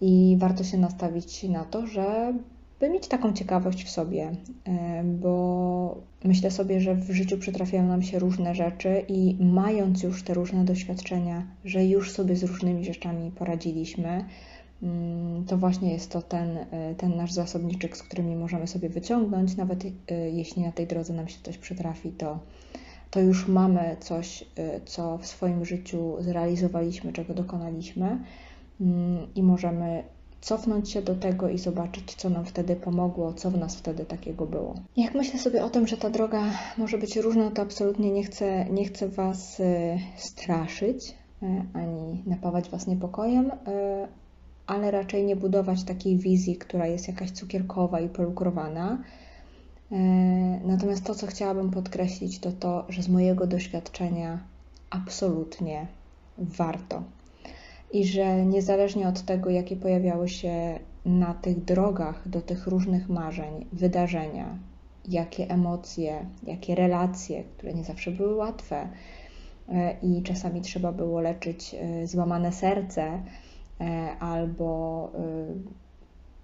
I 0.01 0.37
warto 0.39 0.65
się 0.65 0.79
nastawić 0.79 1.43
na 1.43 1.65
to, 1.65 1.87
że 1.87 2.35
by 2.81 2.91
mieć 2.91 3.09
taką 3.09 3.33
ciekawość 3.33 3.85
w 3.85 3.91
sobie, 3.91 4.33
e, 4.67 5.05
bo 5.05 5.99
myślę 6.25 6.51
sobie, 6.51 6.81
że 6.81 6.95
w 6.95 7.11
życiu 7.11 7.39
przytrafiają 7.39 7.87
nam 7.87 8.03
się 8.03 8.19
różne 8.19 8.55
rzeczy 8.55 9.05
i 9.09 9.37
mając 9.41 10.03
już 10.03 10.23
te 10.23 10.35
różne 10.35 10.65
doświadczenia, 10.65 11.47
że 11.65 11.85
już 11.85 12.13
sobie 12.13 12.37
z 12.37 12.43
różnymi 12.43 12.85
rzeczami 12.85 13.31
poradziliśmy, 13.31 14.25
to 15.47 15.57
właśnie 15.57 15.93
jest 15.93 16.11
to 16.11 16.23
ten, 16.23 16.59
e, 16.59 16.95
ten 16.95 17.17
nasz 17.17 17.33
zasobniczek, 17.33 17.97
z 17.97 18.03
którymi 18.03 18.37
możemy 18.37 18.67
sobie 18.67 18.89
wyciągnąć, 18.89 19.57
nawet 19.57 19.85
e, 19.85 20.15
jeśli 20.31 20.63
na 20.63 20.73
tej 20.73 20.87
drodze 20.87 21.13
nam 21.13 21.29
się 21.29 21.39
coś 21.43 21.59
przytrafi, 21.59 22.13
to, 22.13 22.39
to 23.11 23.21
już 23.21 23.49
mamy 23.49 23.97
coś, 24.01 24.45
co 24.85 25.19
w 25.19 25.27
swoim 25.27 25.65
życiu 25.65 26.17
zrealizowaliśmy, 26.21 27.13
czego 27.13 27.35
dokonaliśmy 27.35 28.19
mm, 28.81 29.27
i 29.35 29.43
możemy 29.43 30.05
cofnąć 30.41 30.91
się 30.91 31.03
do 31.03 31.15
tego 31.15 31.49
i 31.49 31.59
zobaczyć, 31.59 32.15
co 32.15 32.31
nam 32.31 32.45
wtedy 32.45 32.77
pomogło, 32.77 33.33
co 33.33 33.51
w 33.51 33.59
nas 33.59 33.77
wtedy 33.77 34.05
takiego 34.05 34.47
było. 34.47 34.75
Jak 34.97 35.15
myślę 35.15 35.39
sobie 35.39 35.65
o 35.65 35.71
tym, 35.71 35.87
że 35.87 35.97
ta 35.97 36.11
droga 36.11 36.43
może 36.79 36.99
być 36.99 37.17
różna, 37.17 37.51
to 37.51 37.63
absolutnie 37.63 38.11
nie 38.11 38.25
chcę, 38.25 38.67
nie 38.71 38.85
chcę 38.85 39.09
Was 39.09 39.61
y, 39.61 39.99
straszyć 40.17 41.15
y, 41.43 41.47
ani 41.75 42.23
napawać 42.27 42.71
Was 42.71 42.87
niepokojem, 42.87 43.51
y, 43.51 43.51
ale 44.67 44.91
raczej 44.91 45.25
nie 45.25 45.37
budować 45.37 45.85
takiej 45.85 46.19
wizji, 46.19 46.57
która 46.57 46.87
jest 46.87 47.09
jakaś 47.09 47.31
cukierkowa 47.31 48.01
i 48.01 48.09
polukrowana. 48.09 48.99
Natomiast 50.65 51.05
to, 51.05 51.15
co 51.15 51.27
chciałabym 51.27 51.71
podkreślić, 51.71 52.39
to 52.39 52.53
to, 52.53 52.87
że 52.89 53.03
z 53.03 53.09
mojego 53.09 53.47
doświadczenia 53.47 54.39
absolutnie 54.91 55.87
warto 56.39 57.03
i 57.93 58.05
że 58.05 58.47
niezależnie 58.47 59.09
od 59.09 59.23
tego, 59.23 59.51
jakie 59.51 59.77
pojawiały 59.77 60.29
się 60.29 60.79
na 61.05 61.35
tych 61.35 61.65
drogach 61.65 62.29
do 62.29 62.41
tych 62.41 62.67
różnych 62.67 63.09
marzeń, 63.09 63.67
wydarzenia, 63.73 64.59
jakie 65.09 65.51
emocje, 65.51 66.27
jakie 66.47 66.75
relacje, 66.75 67.45
które 67.57 67.75
nie 67.75 67.85
zawsze 67.85 68.11
były 68.11 68.35
łatwe 68.35 68.89
e, 69.69 69.97
i 70.03 70.23
czasami 70.23 70.61
trzeba 70.61 70.93
było 70.93 71.21
leczyć 71.21 71.75
e, 71.75 72.07
złamane 72.07 72.53
serce 72.53 73.03
e, 73.03 73.21
albo 74.21 75.13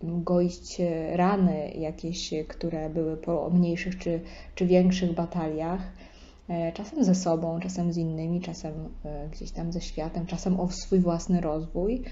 goić 0.03 0.81
rany 1.13 1.71
jakieś, 1.71 2.35
które 2.49 2.91
były 2.91 3.17
po 3.17 3.51
mniejszych 3.51 3.99
czy, 3.99 4.21
czy 4.55 4.67
większych 4.67 5.15
bataliach 5.15 5.93
E, 6.49 6.73
czasem 6.73 7.05
ze 7.05 7.15
sobą, 7.15 7.61
czasem 7.61 7.93
z 7.93 7.97
innymi, 7.97 8.41
czasem 8.41 8.75
e, 9.05 9.29
gdzieś 9.29 9.51
tam 9.51 9.73
ze 9.73 9.81
światem, 9.81 10.27
czasem 10.27 10.61
o 10.61 10.69
swój 10.71 11.01
własny 11.01 11.41
rozwój, 11.41 12.03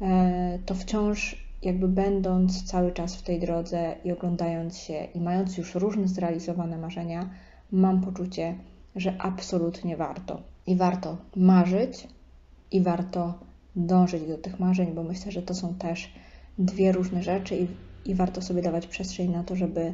e, 0.00 0.58
to 0.66 0.74
wciąż 0.74 1.46
jakby 1.62 1.88
będąc 1.88 2.64
cały 2.64 2.92
czas 2.92 3.16
w 3.16 3.22
tej 3.22 3.40
drodze 3.40 3.94
i 4.04 4.12
oglądając 4.12 4.78
się 4.78 5.04
i 5.14 5.20
mając 5.20 5.58
już 5.58 5.74
różne 5.74 6.08
zrealizowane 6.08 6.78
marzenia, 6.78 7.30
mam 7.72 8.00
poczucie, 8.00 8.54
że 8.96 9.16
absolutnie 9.18 9.96
warto. 9.96 10.42
I 10.66 10.76
warto 10.76 11.16
marzyć, 11.36 12.08
i 12.70 12.80
warto 12.80 13.34
dążyć 13.76 14.22
do 14.22 14.38
tych 14.38 14.60
marzeń, 14.60 14.94
bo 14.94 15.02
myślę, 15.02 15.32
że 15.32 15.42
to 15.42 15.54
są 15.54 15.74
też 15.74 16.12
dwie 16.58 16.92
różne 16.92 17.22
rzeczy 17.22 17.56
i, 17.56 17.66
i 18.10 18.14
warto 18.14 18.42
sobie 18.42 18.62
dawać 18.62 18.86
przestrzeń 18.86 19.30
na 19.30 19.44
to, 19.44 19.56
żeby 19.56 19.92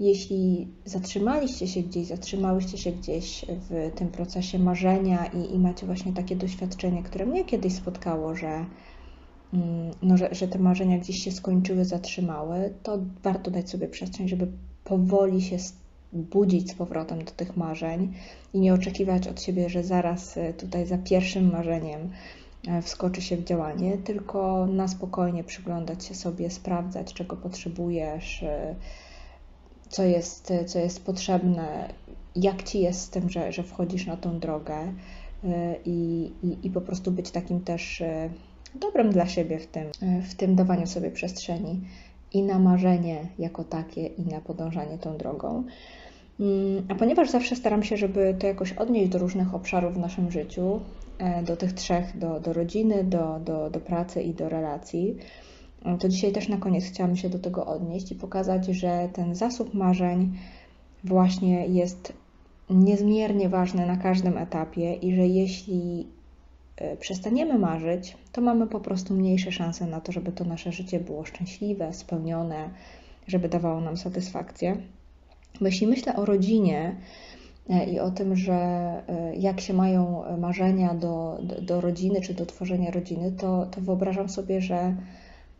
jeśli 0.00 0.68
zatrzymaliście 0.84 1.68
się 1.68 1.82
gdzieś, 1.82 2.06
zatrzymałyście 2.06 2.78
się 2.78 2.92
gdzieś 2.92 3.44
w 3.48 3.90
tym 3.94 4.08
procesie 4.08 4.58
marzenia 4.58 5.26
i, 5.26 5.54
i 5.54 5.58
macie 5.58 5.86
właśnie 5.86 6.12
takie 6.12 6.36
doświadczenie, 6.36 7.02
które 7.02 7.26
mnie 7.26 7.44
kiedyś 7.44 7.74
spotkało, 7.74 8.34
że, 8.36 8.64
mm, 9.54 9.90
no, 10.02 10.16
że, 10.16 10.28
że 10.32 10.48
te 10.48 10.58
marzenia 10.58 10.98
gdzieś 10.98 11.24
się 11.24 11.32
skończyły, 11.32 11.84
zatrzymały, 11.84 12.74
to 12.82 12.98
warto 13.22 13.50
dać 13.50 13.70
sobie 13.70 13.88
przestrzeń, 13.88 14.28
żeby 14.28 14.46
powoli 14.84 15.42
się 15.42 15.56
budzić 16.12 16.70
z 16.70 16.74
powrotem 16.74 17.24
do 17.24 17.30
tych 17.30 17.56
marzeń 17.56 18.12
i 18.54 18.60
nie 18.60 18.74
oczekiwać 18.74 19.28
od 19.28 19.42
siebie, 19.42 19.68
że 19.68 19.84
zaraz 19.84 20.36
e, 20.36 20.52
tutaj 20.52 20.86
za 20.86 20.98
pierwszym 20.98 21.52
marzeniem 21.52 22.10
wskoczy 22.82 23.22
się 23.22 23.36
w 23.36 23.44
działanie, 23.44 23.98
tylko 23.98 24.66
na 24.66 24.88
spokojnie 24.88 25.44
przyglądać 25.44 26.04
się 26.04 26.14
sobie, 26.14 26.50
sprawdzać, 26.50 27.14
czego 27.14 27.36
potrzebujesz 27.36 28.42
e, 28.42 28.74
co 29.88 30.02
jest, 30.02 30.52
co 30.66 30.78
jest 30.78 31.04
potrzebne, 31.04 31.94
jak 32.36 32.62
ci 32.62 32.80
jest 32.80 33.00
z 33.00 33.10
tym, 33.10 33.30
że, 33.30 33.52
że 33.52 33.62
wchodzisz 33.62 34.06
na 34.06 34.16
tą 34.16 34.38
drogę 34.38 34.92
i, 35.84 36.32
i, 36.42 36.66
i 36.66 36.70
po 36.70 36.80
prostu 36.80 37.12
być 37.12 37.30
takim 37.30 37.60
też 37.60 38.02
dobrem 38.74 39.10
dla 39.10 39.26
siebie 39.26 39.58
w 39.58 39.66
tym, 39.66 39.84
w 40.22 40.34
tym 40.34 40.54
dawaniu 40.54 40.86
sobie 40.86 41.10
przestrzeni 41.10 41.80
i 42.32 42.42
na 42.42 42.58
marzenie 42.58 43.26
jako 43.38 43.64
takie, 43.64 44.06
i 44.06 44.22
na 44.22 44.40
podążanie 44.40 44.98
tą 44.98 45.16
drogą. 45.16 45.64
Mm, 46.40 46.86
a 46.88 46.94
ponieważ 46.94 47.30
zawsze 47.30 47.56
staram 47.56 47.82
się, 47.82 47.96
żeby 47.96 48.36
to 48.38 48.46
jakoś 48.46 48.72
odnieść 48.72 49.10
do 49.10 49.18
różnych 49.18 49.54
obszarów 49.54 49.94
w 49.94 49.98
naszym 49.98 50.30
życiu, 50.30 50.80
e, 50.80 51.03
do 51.46 51.56
tych 51.56 51.72
trzech, 51.72 52.18
do, 52.18 52.40
do 52.40 52.52
rodziny, 52.52 53.04
do, 53.04 53.40
do, 53.44 53.70
do 53.70 53.80
pracy 53.80 54.22
i 54.22 54.34
do 54.34 54.48
relacji, 54.48 55.16
to 56.00 56.08
dzisiaj 56.08 56.32
też 56.32 56.48
na 56.48 56.56
koniec 56.56 56.84
chciałam 56.84 57.16
się 57.16 57.28
do 57.28 57.38
tego 57.38 57.66
odnieść 57.66 58.12
i 58.12 58.14
pokazać, 58.14 58.66
że 58.66 59.08
ten 59.12 59.34
zasób 59.34 59.74
marzeń 59.74 60.38
właśnie 61.04 61.66
jest 61.66 62.12
niezmiernie 62.70 63.48
ważny 63.48 63.86
na 63.86 63.96
każdym 63.96 64.38
etapie 64.38 64.94
i 64.94 65.14
że 65.14 65.26
jeśli 65.26 66.06
e, 66.76 66.96
przestaniemy 66.96 67.58
marzyć, 67.58 68.16
to 68.32 68.40
mamy 68.40 68.66
po 68.66 68.80
prostu 68.80 69.14
mniejsze 69.14 69.52
szanse 69.52 69.86
na 69.86 70.00
to, 70.00 70.12
żeby 70.12 70.32
to 70.32 70.44
nasze 70.44 70.72
życie 70.72 71.00
było 71.00 71.24
szczęśliwe, 71.24 71.92
spełnione, 71.92 72.70
żeby 73.26 73.48
dawało 73.48 73.80
nam 73.80 73.96
satysfakcję. 73.96 74.76
Bo 75.60 75.66
jeśli 75.66 75.86
myślę 75.86 76.16
o 76.16 76.24
rodzinie 76.24 76.80
e, 76.80 77.43
i 77.92 78.00
o 78.00 78.10
tym, 78.10 78.36
że 78.36 78.54
e, 78.54 79.36
jak 79.36 79.60
się 79.60 79.74
mają 79.74 80.22
marzenia 80.38 80.94
do, 80.94 81.38
do, 81.42 81.60
do 81.60 81.80
rodziny 81.80 82.20
czy 82.20 82.34
do 82.34 82.46
tworzenia 82.46 82.90
rodziny, 82.90 83.32
to, 83.32 83.66
to 83.66 83.80
wyobrażam 83.80 84.28
sobie, 84.28 84.60
że 84.60 84.94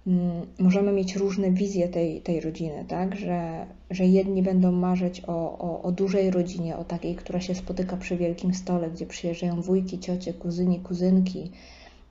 Mm, 0.07 0.47
możemy 0.59 0.93
mieć 0.93 1.17
różne 1.17 1.51
wizje 1.51 1.89
tej, 1.89 2.21
tej 2.21 2.41
rodziny, 2.41 2.85
tak? 2.89 3.17
Że, 3.17 3.67
że 3.91 4.07
jedni 4.07 4.43
będą 4.43 4.73
marzyć 4.73 5.23
o, 5.27 5.59
o, 5.59 5.83
o 5.83 5.93
dużej 5.93 6.31
rodzinie, 6.31 6.77
o 6.77 6.85
takiej, 6.85 7.15
która 7.15 7.41
się 7.41 7.55
spotyka 7.55 7.97
przy 7.97 8.17
wielkim 8.17 8.55
stole, 8.55 8.91
gdzie 8.91 9.07
przyjeżdżają 9.07 9.63
wujki, 9.63 9.99
ciocie, 9.99 10.35
kuzyni, 10.35 10.81
kuzynki, 10.81 11.51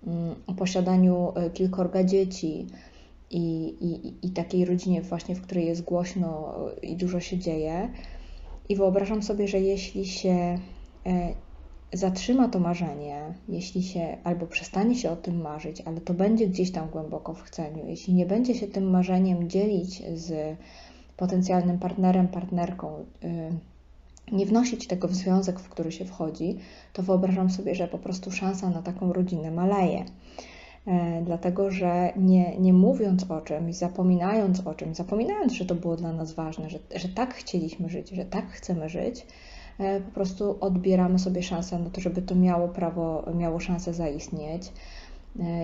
mm, 0.07 0.35
o 0.47 0.53
posiadaniu 0.53 1.31
e, 1.35 1.49
kilkorga 1.49 2.03
dzieci 2.03 2.67
i, 3.31 3.75
i, 3.81 4.13
i 4.27 4.29
takiej 4.29 4.65
rodzinie 4.65 5.01
właśnie, 5.01 5.35
w 5.35 5.41
której 5.41 5.65
jest 5.65 5.83
głośno 5.83 6.55
i 6.81 6.95
dużo 6.95 7.19
się 7.19 7.37
dzieje. 7.37 7.89
I 8.69 8.75
wyobrażam 8.75 9.23
sobie, 9.23 9.47
że 9.47 9.59
jeśli 9.59 10.05
się 10.05 10.59
e, 11.05 11.33
zatrzyma 11.93 12.47
to 12.47 12.59
marzenie, 12.59 13.33
jeśli 13.49 13.83
się 13.83 14.17
albo 14.23 14.47
przestanie 14.47 14.95
się 14.95 15.11
o 15.11 15.15
tym 15.15 15.41
marzyć, 15.41 15.81
ale 15.81 16.01
to 16.01 16.13
będzie 16.13 16.47
gdzieś 16.47 16.71
tam 16.71 16.89
głęboko 16.89 17.33
w 17.33 17.41
chceniu, 17.41 17.87
jeśli 17.87 18.13
nie 18.13 18.25
będzie 18.25 18.55
się 18.55 18.67
tym 18.67 18.89
marzeniem 18.89 19.49
dzielić 19.49 20.03
z 20.15 20.57
potencjalnym 21.17 21.79
partnerem, 21.79 22.27
partnerką, 22.27 23.05
y, 23.23 23.53
nie 24.31 24.45
wnosić 24.45 24.87
tego 24.87 25.07
w 25.07 25.15
związek, 25.15 25.59
w 25.59 25.69
który 25.69 25.91
się 25.91 26.05
wchodzi, 26.05 26.57
to 26.93 27.03
wyobrażam 27.03 27.49
sobie, 27.49 27.75
że 27.75 27.87
po 27.87 27.97
prostu 27.97 28.31
szansa 28.31 28.69
na 28.69 28.81
taką 28.81 29.13
rodzinę 29.13 29.51
maleje. 29.51 30.05
Dlatego 31.25 31.71
że 31.71 32.13
nie, 32.15 32.59
nie 32.59 32.73
mówiąc 32.73 33.31
o 33.31 33.41
czymś, 33.41 33.75
zapominając 33.75 34.67
o 34.67 34.75
czymś, 34.75 34.97
zapominając, 34.97 35.53
że 35.53 35.65
to 35.65 35.75
było 35.75 35.95
dla 35.95 36.13
nas 36.13 36.33
ważne, 36.33 36.69
że, 36.69 36.79
że 36.95 37.09
tak 37.09 37.33
chcieliśmy 37.33 37.89
żyć, 37.89 38.09
że 38.09 38.25
tak 38.25 38.45
chcemy 38.47 38.89
żyć, 38.89 39.25
po 39.77 40.11
prostu 40.13 40.57
odbieramy 40.59 41.19
sobie 41.19 41.43
szansę 41.43 41.79
na 41.79 41.89
to, 41.89 42.01
żeby 42.01 42.21
to 42.21 42.35
miało 42.35 42.67
prawo, 42.67 43.25
miało 43.35 43.59
szansę 43.59 43.93
zaistnieć. 43.93 44.71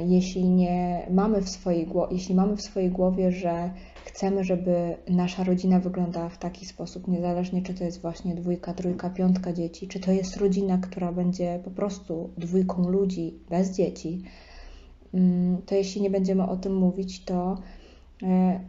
Jeśli 0.07 0.49
nie 0.49 1.07
mamy 1.11 1.41
w 1.41 1.49
swojej, 1.49 1.87
jeśli 2.11 2.35
mamy 2.35 2.55
w 2.55 2.61
swojej 2.61 2.89
głowie, 2.89 3.31
że 3.31 3.71
chcemy, 4.05 4.43
żeby 4.43 4.95
nasza 5.09 5.43
rodzina 5.43 5.79
wyglądała 5.79 6.29
w 6.29 6.37
taki 6.37 6.65
sposób, 6.65 7.07
niezależnie 7.07 7.61
czy 7.61 7.73
to 7.73 7.83
jest 7.83 8.01
właśnie 8.01 8.35
dwójka, 8.35 8.73
trójka, 8.73 9.09
piątka 9.09 9.53
dzieci, 9.53 9.87
czy 9.87 9.99
to 9.99 10.11
jest 10.11 10.37
rodzina, 10.37 10.77
która 10.77 11.11
będzie 11.11 11.59
po 11.63 11.71
prostu 11.71 12.29
dwójką 12.37 12.89
ludzi 12.89 13.39
bez 13.49 13.71
dzieci, 13.75 14.23
to 15.65 15.75
jeśli 15.75 16.01
nie 16.01 16.09
będziemy 16.09 16.43
o 16.43 16.57
tym 16.57 16.75
mówić, 16.75 17.23
to, 17.23 17.57
e, 18.23 18.59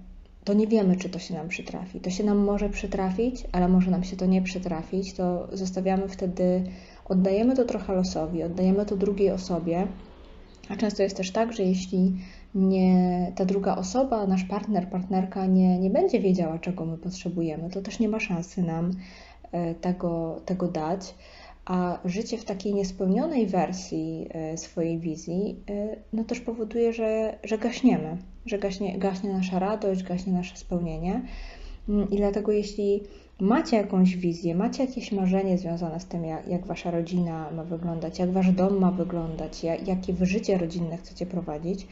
to 0.45 0.55
nie 0.55 0.67
wiemy, 0.67 0.97
czy 0.97 1.09
to 1.09 1.19
się 1.19 1.35
nam 1.35 1.49
przytrafi. 1.49 2.01
To 2.01 2.11
się 2.11 2.25
nam 2.25 2.39
może 2.39 2.69
przytrafić, 2.69 3.45
ale 3.53 3.69
może 3.69 3.91
nam 3.91 4.05
się 4.05 4.17
to 4.17 4.27
nie 4.27 4.43
przytrafić, 4.43 5.13
to 5.13 5.49
zostawiamy 5.53 6.09
wtedy, 6.09 6.63
oddajemy 7.05 7.57
to 7.57 7.65
trochę 7.65 7.95
losowi, 7.95 8.43
oddajemy 8.43 8.87
to 8.87 8.97
drugiej 8.97 9.31
osobie, 9.31 9.87
a 10.69 10.77
często 10.77 11.03
jest 11.03 11.17
też 11.17 11.31
tak, 11.31 11.53
że 11.53 11.63
jeśli 11.63 12.13
nie, 12.55 13.33
ta 13.37 13.45
druga 13.45 13.77
osoba, 13.77 14.27
nasz 14.27 14.45
partner, 14.45 14.89
partnerka 14.91 15.47
nie, 15.47 15.79
nie 15.79 15.91
będzie 15.91 16.21
wiedziała, 16.21 16.59
czego 16.59 16.87
my 16.87 16.99
potrzebujemy, 16.99 17.71
to 17.71 17.83
też 17.83 17.99
nie 17.99 18.09
ma 18.09 18.21
szansy 18.21 18.63
nam 18.63 18.91
e, 19.53 19.75
tego, 19.75 20.41
tego 20.47 20.69
dać. 20.69 21.15
A 21.65 21.99
życie 22.05 22.39
w 22.39 22.45
takiej 22.45 22.75
niespełnionej 22.75 23.47
wersji 23.47 24.29
e, 24.31 24.57
swojej 24.57 24.99
wizji 24.99 25.57
e, 25.71 25.97
no 26.13 26.25
też 26.25 26.41
powoduje, 26.41 26.93
że, 26.93 27.39
że 27.45 27.59
gaśniemy, 27.59 28.17
że 28.47 28.59
gaśnie, 28.59 28.99
gaśnie 28.99 29.33
nasza 29.33 29.59
radość, 29.59 30.03
gaśnie 30.03 30.33
nasze 30.33 30.57
spełnienie. 30.57 31.23
Mm, 31.89 32.11
I 32.11 32.17
dlatego, 32.17 32.53
jeśli 32.53 33.03
macie 33.41 33.77
jakąś 33.77 34.17
wizję, 34.17 34.55
macie 34.55 34.85
jakieś 34.85 35.13
marzenie 35.13 35.59
związane 35.59 36.01
z 36.01 36.07
tym, 36.07 36.25
jak, 36.25 36.49
jak 36.49 36.67
wasza 36.67 36.91
rodzina 36.91 37.51
ma 37.51 37.65
wyglądać, 37.65 38.19
jak 38.19 38.31
wasz 38.31 38.53
dom 38.53 38.79
ma 38.79 38.91
wyglądać, 38.91 39.65
jak, 39.65 39.89
jakie 39.89 40.13
wy 40.13 40.27
życie 40.27 40.59
rodzinne 40.59 40.97
chcecie 40.97 41.27
prowadzić, 41.27 41.87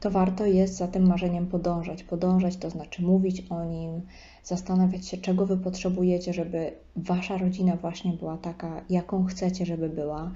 to 0.00 0.10
warto 0.10 0.46
jest 0.46 0.76
za 0.76 0.88
tym 0.88 1.06
marzeniem 1.06 1.46
podążać. 1.46 2.02
Podążać 2.02 2.56
to 2.56 2.70
znaczy 2.70 3.02
mówić 3.02 3.46
o 3.50 3.64
nim, 3.64 4.00
zastanawiać 4.44 5.06
się, 5.06 5.16
czego 5.16 5.46
wy 5.46 5.56
potrzebujecie, 5.56 6.32
żeby 6.32 6.72
wasza 6.96 7.38
rodzina 7.38 7.76
właśnie 7.76 8.12
była 8.12 8.36
taka, 8.36 8.84
jaką 8.90 9.24
chcecie, 9.24 9.66
żeby 9.66 9.88
była, 9.88 10.32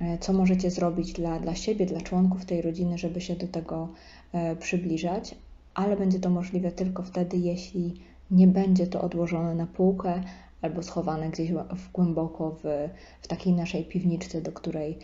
e, 0.00 0.18
co 0.18 0.32
możecie 0.32 0.70
zrobić 0.70 1.12
dla, 1.12 1.40
dla 1.40 1.54
siebie, 1.54 1.86
dla 1.86 2.00
członków 2.00 2.44
tej 2.44 2.62
rodziny, 2.62 2.98
żeby 2.98 3.20
się 3.20 3.36
do 3.36 3.48
tego 3.48 3.88
e, 4.32 4.56
przybliżać, 4.56 5.34
ale 5.74 5.96
będzie 5.96 6.20
to 6.20 6.30
możliwe 6.30 6.72
tylko 6.72 7.02
wtedy, 7.02 7.36
jeśli 7.36 7.94
nie 8.30 8.46
będzie 8.46 8.86
to 8.86 9.00
odłożone 9.00 9.54
na 9.54 9.66
półkę 9.66 10.22
albo 10.62 10.82
schowane 10.82 11.30
gdzieś 11.30 11.52
w, 11.52 11.92
głęboko 11.92 12.50
w, 12.50 12.88
w 13.22 13.28
takiej 13.28 13.52
naszej 13.52 13.84
piwniczce, 13.84 14.40
do 14.40 14.52
której, 14.52 14.98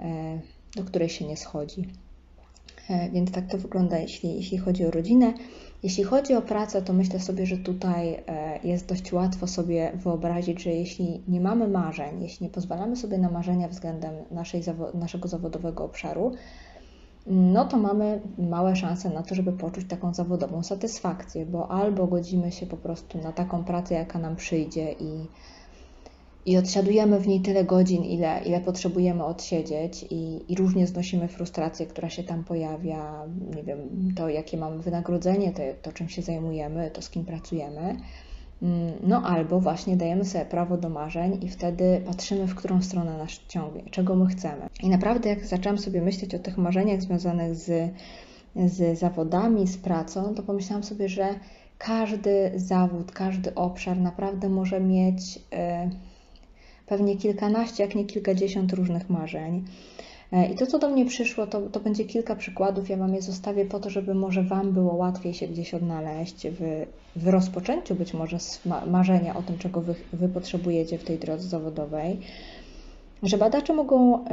e, 0.00 0.40
do 0.76 0.84
której 0.84 1.08
się 1.08 1.26
nie 1.26 1.36
schodzi. 1.36 1.88
E, 2.90 3.10
więc 3.10 3.32
tak 3.32 3.46
to 3.46 3.58
wygląda, 3.58 3.98
jeśli, 3.98 4.34
jeśli 4.34 4.58
chodzi 4.58 4.86
o 4.86 4.90
rodzinę. 4.90 5.32
Jeśli 5.82 6.04
chodzi 6.04 6.34
o 6.34 6.42
pracę, 6.42 6.82
to 6.82 6.92
myślę 6.92 7.20
sobie, 7.20 7.46
że 7.46 7.56
tutaj 7.56 8.22
e, 8.26 8.58
jest 8.64 8.88
dość 8.88 9.12
łatwo 9.12 9.46
sobie 9.46 9.92
wyobrazić, 9.94 10.62
że 10.62 10.70
jeśli 10.70 11.22
nie 11.28 11.40
mamy 11.40 11.68
marzeń, 11.68 12.22
jeśli 12.22 12.46
nie 12.46 12.50
pozwalamy 12.50 12.96
sobie 12.96 13.18
na 13.18 13.30
marzenia 13.30 13.68
względem 13.68 14.14
naszej, 14.30 14.62
naszego 14.94 15.28
zawodowego 15.28 15.84
obszaru, 15.84 16.32
no 17.26 17.64
to 17.64 17.76
mamy 17.76 18.20
małe 18.38 18.76
szanse 18.76 19.10
na 19.10 19.22
to, 19.22 19.34
żeby 19.34 19.52
poczuć 19.52 19.88
taką 19.88 20.14
zawodową 20.14 20.62
satysfakcję, 20.62 21.46
bo 21.46 21.70
albo 21.70 22.06
godzimy 22.06 22.52
się 22.52 22.66
po 22.66 22.76
prostu 22.76 23.18
na 23.18 23.32
taką 23.32 23.64
pracę, 23.64 23.94
jaka 23.94 24.18
nam 24.18 24.36
przyjdzie 24.36 24.92
i 24.92 25.26
i 26.46 26.56
odsiadujemy 26.56 27.20
w 27.20 27.28
niej 27.28 27.40
tyle 27.40 27.64
godzin, 27.64 28.04
ile, 28.04 28.40
ile 28.44 28.60
potrzebujemy 28.60 29.24
odsiedzieć 29.24 30.06
i, 30.10 30.52
i 30.52 30.56
różnie 30.56 30.86
znosimy 30.86 31.28
frustrację, 31.28 31.86
która 31.86 32.10
się 32.10 32.22
tam 32.22 32.44
pojawia, 32.44 33.26
nie 33.56 33.62
wiem, 33.62 33.78
to 34.16 34.28
jakie 34.28 34.56
mamy 34.56 34.78
wynagrodzenie, 34.78 35.52
to, 35.52 35.62
to 35.82 35.92
czym 35.92 36.08
się 36.08 36.22
zajmujemy, 36.22 36.90
to 36.90 37.02
z 37.02 37.10
kim 37.10 37.24
pracujemy. 37.24 37.96
Mm, 38.62 38.92
no 39.02 39.22
albo 39.22 39.60
właśnie 39.60 39.96
dajemy 39.96 40.24
sobie 40.24 40.44
prawo 40.44 40.76
do 40.76 40.88
marzeń 40.88 41.38
i 41.44 41.48
wtedy 41.48 42.02
patrzymy, 42.06 42.46
w 42.46 42.54
którą 42.54 42.82
stronę 42.82 43.18
nas 43.18 43.30
ciągnie, 43.48 43.82
czego 43.90 44.16
my 44.16 44.26
chcemy. 44.26 44.68
I 44.82 44.88
naprawdę 44.88 45.28
jak 45.28 45.46
zaczęłam 45.46 45.78
sobie 45.78 46.02
myśleć 46.02 46.34
o 46.34 46.38
tych 46.38 46.58
marzeniach 46.58 47.02
związanych 47.02 47.54
z, 47.54 47.90
z 48.56 48.98
zawodami, 48.98 49.66
z 49.66 49.76
pracą, 49.76 50.34
to 50.34 50.42
pomyślałam 50.42 50.84
sobie, 50.84 51.08
że 51.08 51.28
każdy 51.78 52.52
zawód, 52.56 53.12
każdy 53.12 53.54
obszar 53.54 53.96
naprawdę 53.96 54.48
może 54.48 54.80
mieć... 54.80 55.36
Yy, 55.36 56.13
pewnie 56.86 57.16
kilkanaście, 57.16 57.82
jak 57.82 57.94
nie 57.94 58.04
kilkadziesiąt 58.04 58.72
różnych 58.72 59.10
marzeń. 59.10 59.64
E, 60.32 60.46
I 60.46 60.54
to, 60.54 60.66
co 60.66 60.78
do 60.78 60.88
mnie 60.88 61.06
przyszło, 61.06 61.46
to, 61.46 61.60
to 61.60 61.80
będzie 61.80 62.04
kilka 62.04 62.36
przykładów. 62.36 62.88
Ja 62.88 62.96
Wam 62.96 63.14
je 63.14 63.22
zostawię 63.22 63.64
po 63.64 63.80
to, 63.80 63.90
żeby 63.90 64.14
może 64.14 64.42
Wam 64.42 64.72
było 64.72 64.94
łatwiej 64.94 65.34
się 65.34 65.48
gdzieś 65.48 65.74
odnaleźć 65.74 66.46
w, 66.46 66.86
w 67.16 67.28
rozpoczęciu 67.28 67.94
być 67.94 68.14
może 68.14 68.38
marzenia 68.86 69.36
o 69.36 69.42
tym, 69.42 69.58
czego 69.58 69.80
wy, 69.80 69.94
wy 70.12 70.28
potrzebujecie 70.28 70.98
w 70.98 71.04
tej 71.04 71.18
drodze 71.18 71.48
zawodowej. 71.48 72.20
Że 73.22 73.38
badacze 73.38 73.72
mogą 73.72 74.24
y, 74.24 74.26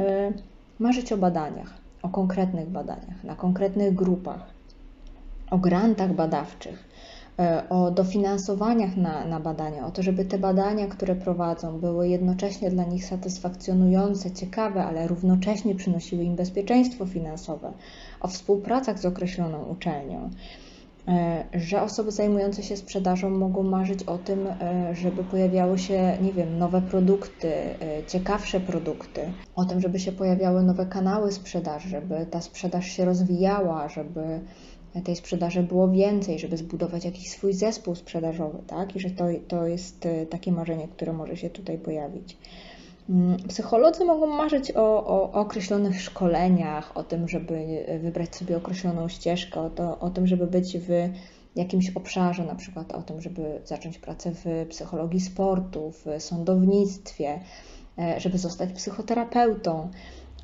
marzyć 0.78 1.12
o 1.12 1.16
badaniach, 1.16 1.74
o 2.02 2.08
konkretnych 2.08 2.68
badaniach, 2.68 3.24
na 3.24 3.34
konkretnych 3.34 3.94
grupach, 3.94 4.46
o 5.50 5.58
grantach 5.58 6.12
badawczych, 6.14 6.91
E, 6.91 6.91
o 7.70 7.90
dofinansowaniach 7.90 8.96
na, 8.96 9.24
na 9.24 9.40
badania, 9.40 9.86
o 9.86 9.90
to, 9.90 10.02
żeby 10.02 10.24
te 10.24 10.38
badania, 10.38 10.86
które 10.86 11.14
prowadzą, 11.14 11.78
były 11.80 12.08
jednocześnie 12.08 12.70
dla 12.70 12.84
nich 12.84 13.04
satysfakcjonujące, 13.04 14.30
ciekawe, 14.30 14.84
ale 14.84 15.08
równocześnie 15.08 15.74
przynosiły 15.74 16.24
im 16.24 16.36
bezpieczeństwo 16.36 17.06
finansowe, 17.06 17.72
o 18.20 18.28
współpracach 18.28 18.98
z 18.98 19.06
określoną 19.06 19.64
uczelnią. 19.64 20.18
e, 20.20 20.61
że 21.54 21.82
osoby 21.82 22.10
zajmujące 22.10 22.62
się 22.62 22.76
sprzedażą 22.76 23.30
mogą 23.30 23.62
marzyć 23.62 24.02
o 24.02 24.18
tym, 24.18 24.46
e, 24.46 24.94
żeby 24.94 25.24
pojawiały 25.24 25.78
się, 25.78 26.18
nie 26.22 26.32
wiem, 26.32 26.58
nowe 26.58 26.82
produkty, 26.82 27.52
ciekawsze 28.06 28.60
produkty, 28.60 29.32
o 29.54 29.64
tym, 29.64 29.80
żeby 29.80 30.00
się 30.00 30.12
pojawiały 30.12 30.62
nowe 30.62 30.86
kanały 30.86 31.32
sprzedaży, 31.32 31.88
żeby 31.88 32.26
ta 32.30 32.40
sprzedaż 32.40 32.86
się 32.86 33.04
rozwijała, 33.04 33.88
żeby 33.88 34.40
tej 35.00 35.16
sprzedaży 35.16 35.62
było 35.62 35.88
więcej, 35.88 36.38
żeby 36.38 36.56
zbudować 36.56 37.04
jakiś 37.04 37.30
swój 37.30 37.52
zespół 37.52 37.94
sprzedażowy, 37.94 38.58
tak? 38.66 38.96
I 38.96 39.00
że 39.00 39.10
to, 39.10 39.24
to 39.48 39.66
jest 39.66 40.06
e, 40.06 40.26
takie 40.26 40.52
marzenie, 40.52 40.88
które 40.88 41.12
może 41.12 41.36
się 41.36 41.50
tutaj 41.50 41.78
pojawić. 41.78 42.36
Mm, 43.10 43.36
psycholodzy 43.48 44.04
mogą 44.04 44.26
marzyć 44.26 44.72
o, 44.76 45.06
o, 45.06 45.32
określonych 45.32 46.02
szkoleniach, 46.02 46.96
o 46.96 47.02
tym, 47.02 47.28
żeby 47.28 47.84
wybrać 48.02 48.36
sobie 48.36 48.56
określoną 48.56 49.08
ścieżkę, 49.08 49.60
o, 49.60 49.70
to, 49.70 49.98
o 49.98 50.10
tym, 50.10 50.26
żeby 50.26 50.46
być 50.46 50.78
w 50.78 50.88
jakimś 51.56 51.90
obszarze, 51.90 52.44
na 52.44 52.54
przykład 52.54 52.92
o 52.92 53.02
tym, 53.02 53.20
żeby 53.20 53.60
zacząć 53.64 53.98
pracę 53.98 54.32
w 54.34 54.66
psychologii 54.68 55.20
sportu, 55.20 55.90
w 55.90 56.22
sądownictwie, 56.22 57.40
e, 57.98 58.20
żeby 58.20 58.38
zostać 58.38 58.72
psychoterapeutą. 58.72 59.90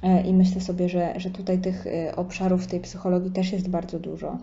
E, 0.03 0.23
I 0.23 0.35
myślę 0.35 0.61
sobie, 0.61 0.89
że, 0.89 1.15
że 1.21 1.31
tutaj 1.31 1.59
tych 1.59 1.87
e, 1.87 2.17
obszarów 2.17 2.65
w 2.65 2.67
tej 2.67 2.81
psychologii 2.81 3.31
też 3.31 3.53
jest 3.53 3.69
bardzo 3.69 3.99
dużo. 3.99 4.39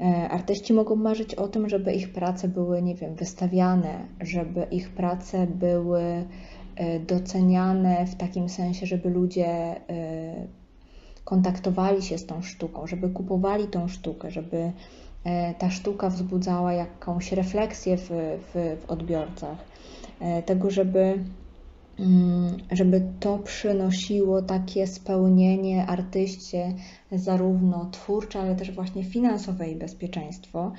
E, 0.00 0.28
artyści 0.30 0.72
mogą 0.72 0.96
marzyć 0.96 1.34
o 1.34 1.48
tym, 1.48 1.68
żeby 1.68 1.92
ich 1.92 2.12
prace 2.12 2.48
były, 2.48 2.82
nie 2.82 2.94
wiem, 2.94 3.14
wystawiane, 3.14 4.06
żeby 4.20 4.66
ich 4.70 4.90
prace 4.90 5.46
były 5.46 6.02
doceniane 7.06 8.06
w 8.06 8.14
takim 8.14 8.48
sensie, 8.48 8.86
żeby 8.86 9.10
ludzie 9.10 9.80
kontaktowali 11.24 12.02
się 12.02 12.18
z 12.18 12.26
tą 12.26 12.42
sztuką, 12.42 12.86
żeby 12.86 13.08
kupowali 13.08 13.66
tą 13.66 13.88
sztukę, 13.88 14.30
żeby 14.30 14.72
ta 15.58 15.70
sztuka 15.70 16.10
wzbudzała 16.10 16.72
jakąś 16.72 17.32
refleksję 17.32 17.96
w, 17.96 18.08
w, 18.54 18.76
w 18.80 18.90
odbiorcach, 18.90 19.58
tego, 20.46 20.70
żeby 20.70 21.24
Mm, 22.00 22.56
żeby 22.70 23.02
to 23.20 23.38
przynosiło 23.38 24.42
takie 24.42 24.86
spełnienie 24.86 25.86
artyście, 25.86 26.74
zarówno 27.12 27.88
twórcze, 27.90 28.40
ale 28.40 28.56
też 28.56 28.70
właśnie 28.70 29.04
finansowe 29.04 29.70
i 29.70 29.76
bezpieczeństwo. 29.76 30.72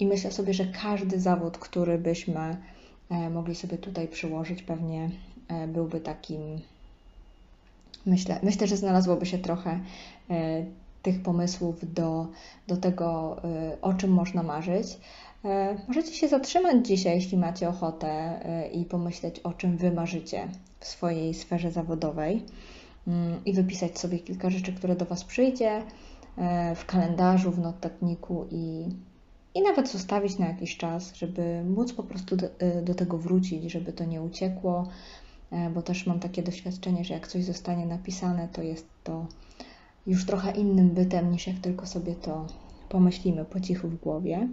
I 0.00 0.06
myślę 0.06 0.32
sobie, 0.32 0.54
że 0.54 0.66
każdy 0.66 1.20
zawód, 1.20 1.58
który 1.58 1.98
byśmy 1.98 2.56
e, 3.10 3.30
mogli 3.30 3.54
sobie 3.54 3.78
tutaj 3.78 4.08
przyłożyć, 4.08 4.62
pewnie 4.62 5.04
e, 5.04 5.10
byłby 5.68 6.00
takim. 6.00 6.40
Myślę, 8.06 8.40
myślę 8.42 8.66
że 8.66 8.76
znalazłoby 8.76 9.26
się 9.26 9.38
trochę 9.38 9.80
e, 10.30 10.64
tych 11.02 11.22
pomysłów 11.22 11.94
do, 11.94 12.26
do 12.68 12.76
tego, 12.76 13.36
o 13.82 13.94
czym 13.94 14.10
można 14.10 14.42
marzyć. 14.42 14.98
E, 15.44 15.76
możecie 15.88 16.12
się 16.12 16.28
zatrzymać 16.28 16.86
dzisiaj, 16.86 17.14
jeśli 17.14 17.38
macie 17.38 17.68
ochotę 17.68 18.08
e, 18.08 18.68
i 18.68 18.84
pomyśleć, 18.84 19.38
o 19.38 19.52
czym 19.52 19.76
Wy 19.76 19.90
marzycie 19.90 20.48
w 20.80 20.86
swojej 20.86 21.34
sferze 21.34 21.70
zawodowej 21.70 22.42
mm, 23.06 23.44
i 23.44 23.52
wypisać 23.52 23.98
sobie 23.98 24.18
kilka 24.18 24.50
rzeczy, 24.50 24.72
które 24.72 24.96
do 24.96 25.04
Was 25.04 25.24
przyjdzie. 25.24 25.82
e, 26.38 26.74
w 26.74 26.86
kalendarzu, 26.86 27.50
w 27.50 27.58
notatniku 27.58 28.46
i, 28.50 28.88
i 29.54 29.62
nawet 29.62 29.88
zostawić 29.88 30.38
na 30.38 30.48
jakiś 30.48 30.76
czas, 30.76 31.14
żeby 31.14 31.64
móc 31.64 31.92
po 31.92 32.02
prostu 32.02 32.36
do, 32.36 32.46
e, 32.58 32.82
do 32.82 32.94
tego 32.94 33.18
wrócić, 33.18 33.72
żeby 33.72 33.92
to 33.92 34.04
nie 34.04 34.22
uciekło, 34.22 34.88
e, 34.88 35.19
bo 35.74 35.82
też 35.82 36.06
mam 36.06 36.20
takie 36.20 36.42
doświadczenie, 36.42 37.04
że 37.04 37.14
jak 37.14 37.28
coś 37.28 37.44
zostanie 37.44 37.86
napisane, 37.86 38.48
to 38.52 38.62
jest 38.62 38.86
to 39.04 39.26
już 40.06 40.26
trochę 40.26 40.50
innym 40.50 40.90
bytem 40.90 41.32
niż 41.32 41.46
jak 41.46 41.58
tylko 41.58 41.86
sobie 41.86 42.14
to 42.14 42.46
pomyślimy 42.88 43.44
po 43.44 43.60
cichu 43.60 43.88
w 43.88 44.00
głowie. 44.00 44.48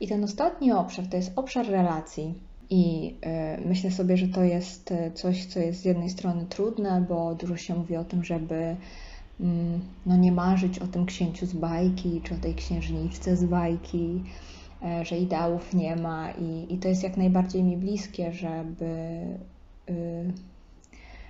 I 0.00 0.08
ten 0.08 0.24
ostatni 0.24 0.72
obszar 0.72 1.06
to 1.06 1.16
jest 1.16 1.32
obszar 1.36 1.66
relacji. 1.66 2.34
I 2.70 3.14
y, 3.62 3.68
myślę 3.68 3.90
sobie, 3.90 4.16
że 4.16 4.28
to 4.28 4.44
jest 4.44 4.94
coś, 5.14 5.46
co 5.46 5.60
jest 5.60 5.80
z 5.80 5.84
jednej 5.84 6.10
strony 6.10 6.46
trudne, 6.46 7.04
bo 7.08 7.34
dużo 7.34 7.56
się 7.56 7.74
mówi 7.74 7.96
o 7.96 8.04
tym, 8.04 8.24
żeby 8.24 8.76
Mm, 9.40 9.80
no 10.06 10.16
nie 10.16 10.32
marzyć 10.32 10.78
o 10.78 10.86
tym 10.86 11.06
księciu 11.06 11.46
z 11.46 11.52
bajki, 11.52 12.20
czy 12.24 12.34
o 12.34 12.36
tej 12.36 12.54
księżniczce 12.54 13.36
z 13.36 13.44
bajki, 13.44 14.22
e, 14.82 15.04
że 15.04 15.18
ideałów 15.18 15.74
nie 15.74 15.96
ma 15.96 16.30
i, 16.30 16.74
i 16.74 16.78
to 16.78 16.88
jest 16.88 17.02
jak 17.02 17.16
najbardziej 17.16 17.62
mi 17.62 17.76
bliskie, 17.76 18.32
żeby, 18.32 19.20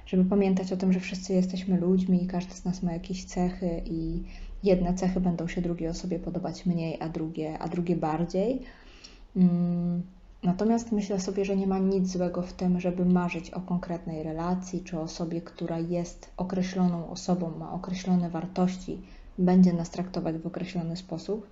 żeby 0.07 0.25
pamiętać 0.25 0.73
o 0.73 0.77
tym, 0.77 0.93
że 0.93 1.01
wszyscy 1.01 1.33
jesteśmy 1.33 1.81
ludźmi 1.81 2.25
i 2.25 2.27
każdy 2.27 2.55
z 2.55 2.65
nas 2.65 2.83
ma 2.83 2.93
jakieś 2.93 3.25
cechy 3.25 3.83
i 3.85 4.23
jedne 4.63 4.95
cechy 4.95 5.21
będą 5.21 5.49
się 5.49 5.63
drugiej 5.63 5.89
osobie 5.89 6.19
podobać 6.19 6.67
mniej, 6.67 7.01
a 7.01 7.09
drugie, 7.09 7.59
a 7.59 7.69
drugie 7.69 7.97
bardziej. 7.97 8.63
Mm, 9.37 10.03
Natomiast 10.45 10.93
myślę 10.93 11.21
sobie, 11.21 11.45
że 11.45 11.57
nie 11.57 11.67
ma 11.67 11.79
nic 11.79 12.13
złego 12.13 12.43
w 12.43 12.53
tym, 12.53 12.81
żeby 12.81 13.05
marzyć 13.05 13.51
o 13.51 13.61
konkretnej 13.61 14.23
relacji 14.23 14.81
czy 14.85 15.01
osobie, 15.01 15.41
która 15.41 15.79
jest 15.79 16.31
określoną 16.37 17.11
osobą, 17.11 17.59
ma 17.59 17.73
określone 17.73 18.31
wartości, 18.31 19.01
będzie 19.39 19.73
nas 19.73 19.91
traktować 19.91 20.37
w 20.37 20.47
określony 20.47 20.97
sposób. 20.97 21.47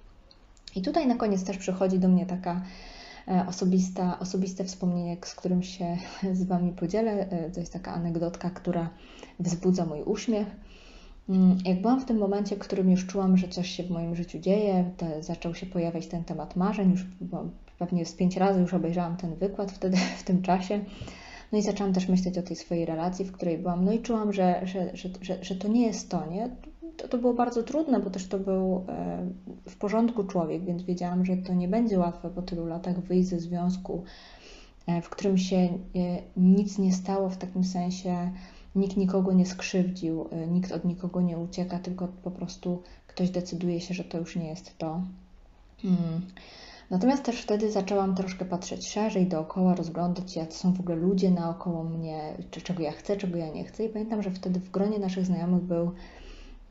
I 0.77 0.83
tutaj 0.83 1.07
na 1.07 1.15
koniec 1.15 1.45
też 1.45 1.59
przychodzi 1.59 1.99
do 1.99 2.09
mnie 2.09 2.27
taka 2.27 2.63
osobista, 3.49 4.19
osobiste 4.19 4.65
wspomnienie, 4.65 5.17
z 5.25 5.35
którym 5.35 5.63
się 5.63 5.97
z 6.33 6.45
Wami 6.45 6.73
podzielę. 6.73 7.31
E, 7.31 7.51
to 7.51 7.61
jest 7.61 7.73
taka 7.73 7.95
anegdotka, 7.95 8.51
która 8.51 8.91
wzbudza 9.41 9.87
mój 9.87 10.03
uśmiech. 10.03 10.47
Mm, 11.29 11.59
jak 11.65 11.81
byłam 11.81 12.01
w 12.01 12.05
tym 12.05 12.19
momencie, 12.19 12.57
w 12.57 12.59
którym 12.59 12.91
już 12.91 13.07
czułam, 13.07 13.37
że 13.37 13.49
coś 13.49 13.71
się 13.71 13.83
w 13.83 13.91
moim 13.91 14.17
życiu 14.17 14.39
dzieje, 14.39 14.91
zaczął 15.21 15.55
się 15.55 15.67
pojawiać 15.67 16.07
ten 16.07 16.25
temat 16.25 16.57
marzeń, 16.57 16.91
już 16.91 17.07
pewnie 17.79 18.07
z 18.07 18.13
pięć 18.13 18.37
razy 18.37 18.61
już 18.61 18.75
obejrzałam 18.75 19.17
ten 19.17 19.35
wykład 19.35 19.73
wtedy, 19.73 19.97
w 20.21 20.23
tym 20.23 20.43
czasie. 20.43 20.85
No 21.53 21.59
i 21.59 21.63
zaczęłam 21.63 21.93
też 21.93 22.09
myśleć 22.09 22.39
o 22.39 22.43
tej 22.43 22.57
swojej 22.57 22.87
relacji, 22.87 23.25
w 23.25 23.33
której 23.33 23.59
byłam. 23.59 23.85
No 23.85 23.93
i 23.93 24.03
czułam, 24.03 24.33
że, 24.33 24.61
że, 24.65 24.91
że, 24.95 25.45
że 25.45 25.57
to 25.57 25.69
nie 25.69 25.87
jest 25.87 26.11
to, 26.11 26.27
nie? 26.27 26.51
To, 26.97 27.09
to 27.09 27.19
było 27.19 27.35
bardzo 27.35 27.63
trudne, 27.63 28.01
bo 28.01 28.11
też 28.11 28.29
to 28.29 28.39
był 28.39 28.85
e, 28.89 29.27
w 29.69 29.77
porządku 29.77 30.25
człowiek, 30.25 30.65
więc 30.65 30.83
wiedziałam, 30.83 31.25
że 31.25 31.37
to 31.37 31.55
nie 31.55 31.69
będzie 31.69 31.99
łatwe 31.99 32.31
po 32.31 32.43
tylu 32.43 32.67
latach 32.67 33.01
wyjść 33.01 33.29
ze 33.29 33.41
związku, 33.41 34.05
e, 34.87 35.03
w 35.03 35.11
którym 35.11 35.39
się 35.39 35.57
e, 35.57 35.69
nic 36.37 36.79
nie 36.79 36.93
stało 36.93 37.29
w 37.29 37.37
takim 37.37 37.65
sensie, 37.65 38.31
nikt 38.75 38.97
nikogo 38.97 39.33
nie 39.33 39.47
skrzywdził, 39.47 40.29
nikt 40.49 40.73
od 40.73 40.85
nikogo 40.85 41.21
nie 41.21 41.39
ucieka, 41.39 41.79
tylko 41.79 42.09
po 42.09 42.31
prostu 42.31 42.83
ktoś 43.07 43.31
decyduje 43.31 43.81
się, 43.81 43.95
że 43.95 44.05
to 44.05 44.19
już 44.19 44.37
nie 44.37 44.49
jest 44.49 44.79
to. 44.79 45.01
Hmm. 45.83 46.23
Natomiast 46.93 47.23
też 47.23 47.41
wtedy 47.41 47.71
zaczęłam 47.71 48.15
troszkę 48.15 48.45
patrzeć 48.45 48.89
szerzej 48.89 49.27
dookoła, 49.27 49.75
rozglądać 49.75 50.37
jacy 50.37 50.59
są 50.59 50.73
w 50.73 50.81
ogóle 50.81 50.97
ludzie 50.97 51.31
naokoło 51.31 51.85
mnie, 51.85 52.37
czy 52.51 52.61
czego 52.61 52.83
ja 52.83 52.93
chcę, 52.93 53.17
czego 53.17 53.37
ja 53.39 53.51
nie 53.51 53.65
chcę. 53.65 53.85
I 53.85 53.89
pamiętam, 53.89 54.23
że 54.23 54.31
wtedy 54.31 54.61
w 54.61 54.71
gronie 54.71 54.99
naszych 54.99 55.27
znajomych 55.27 55.63
był. 55.63 55.91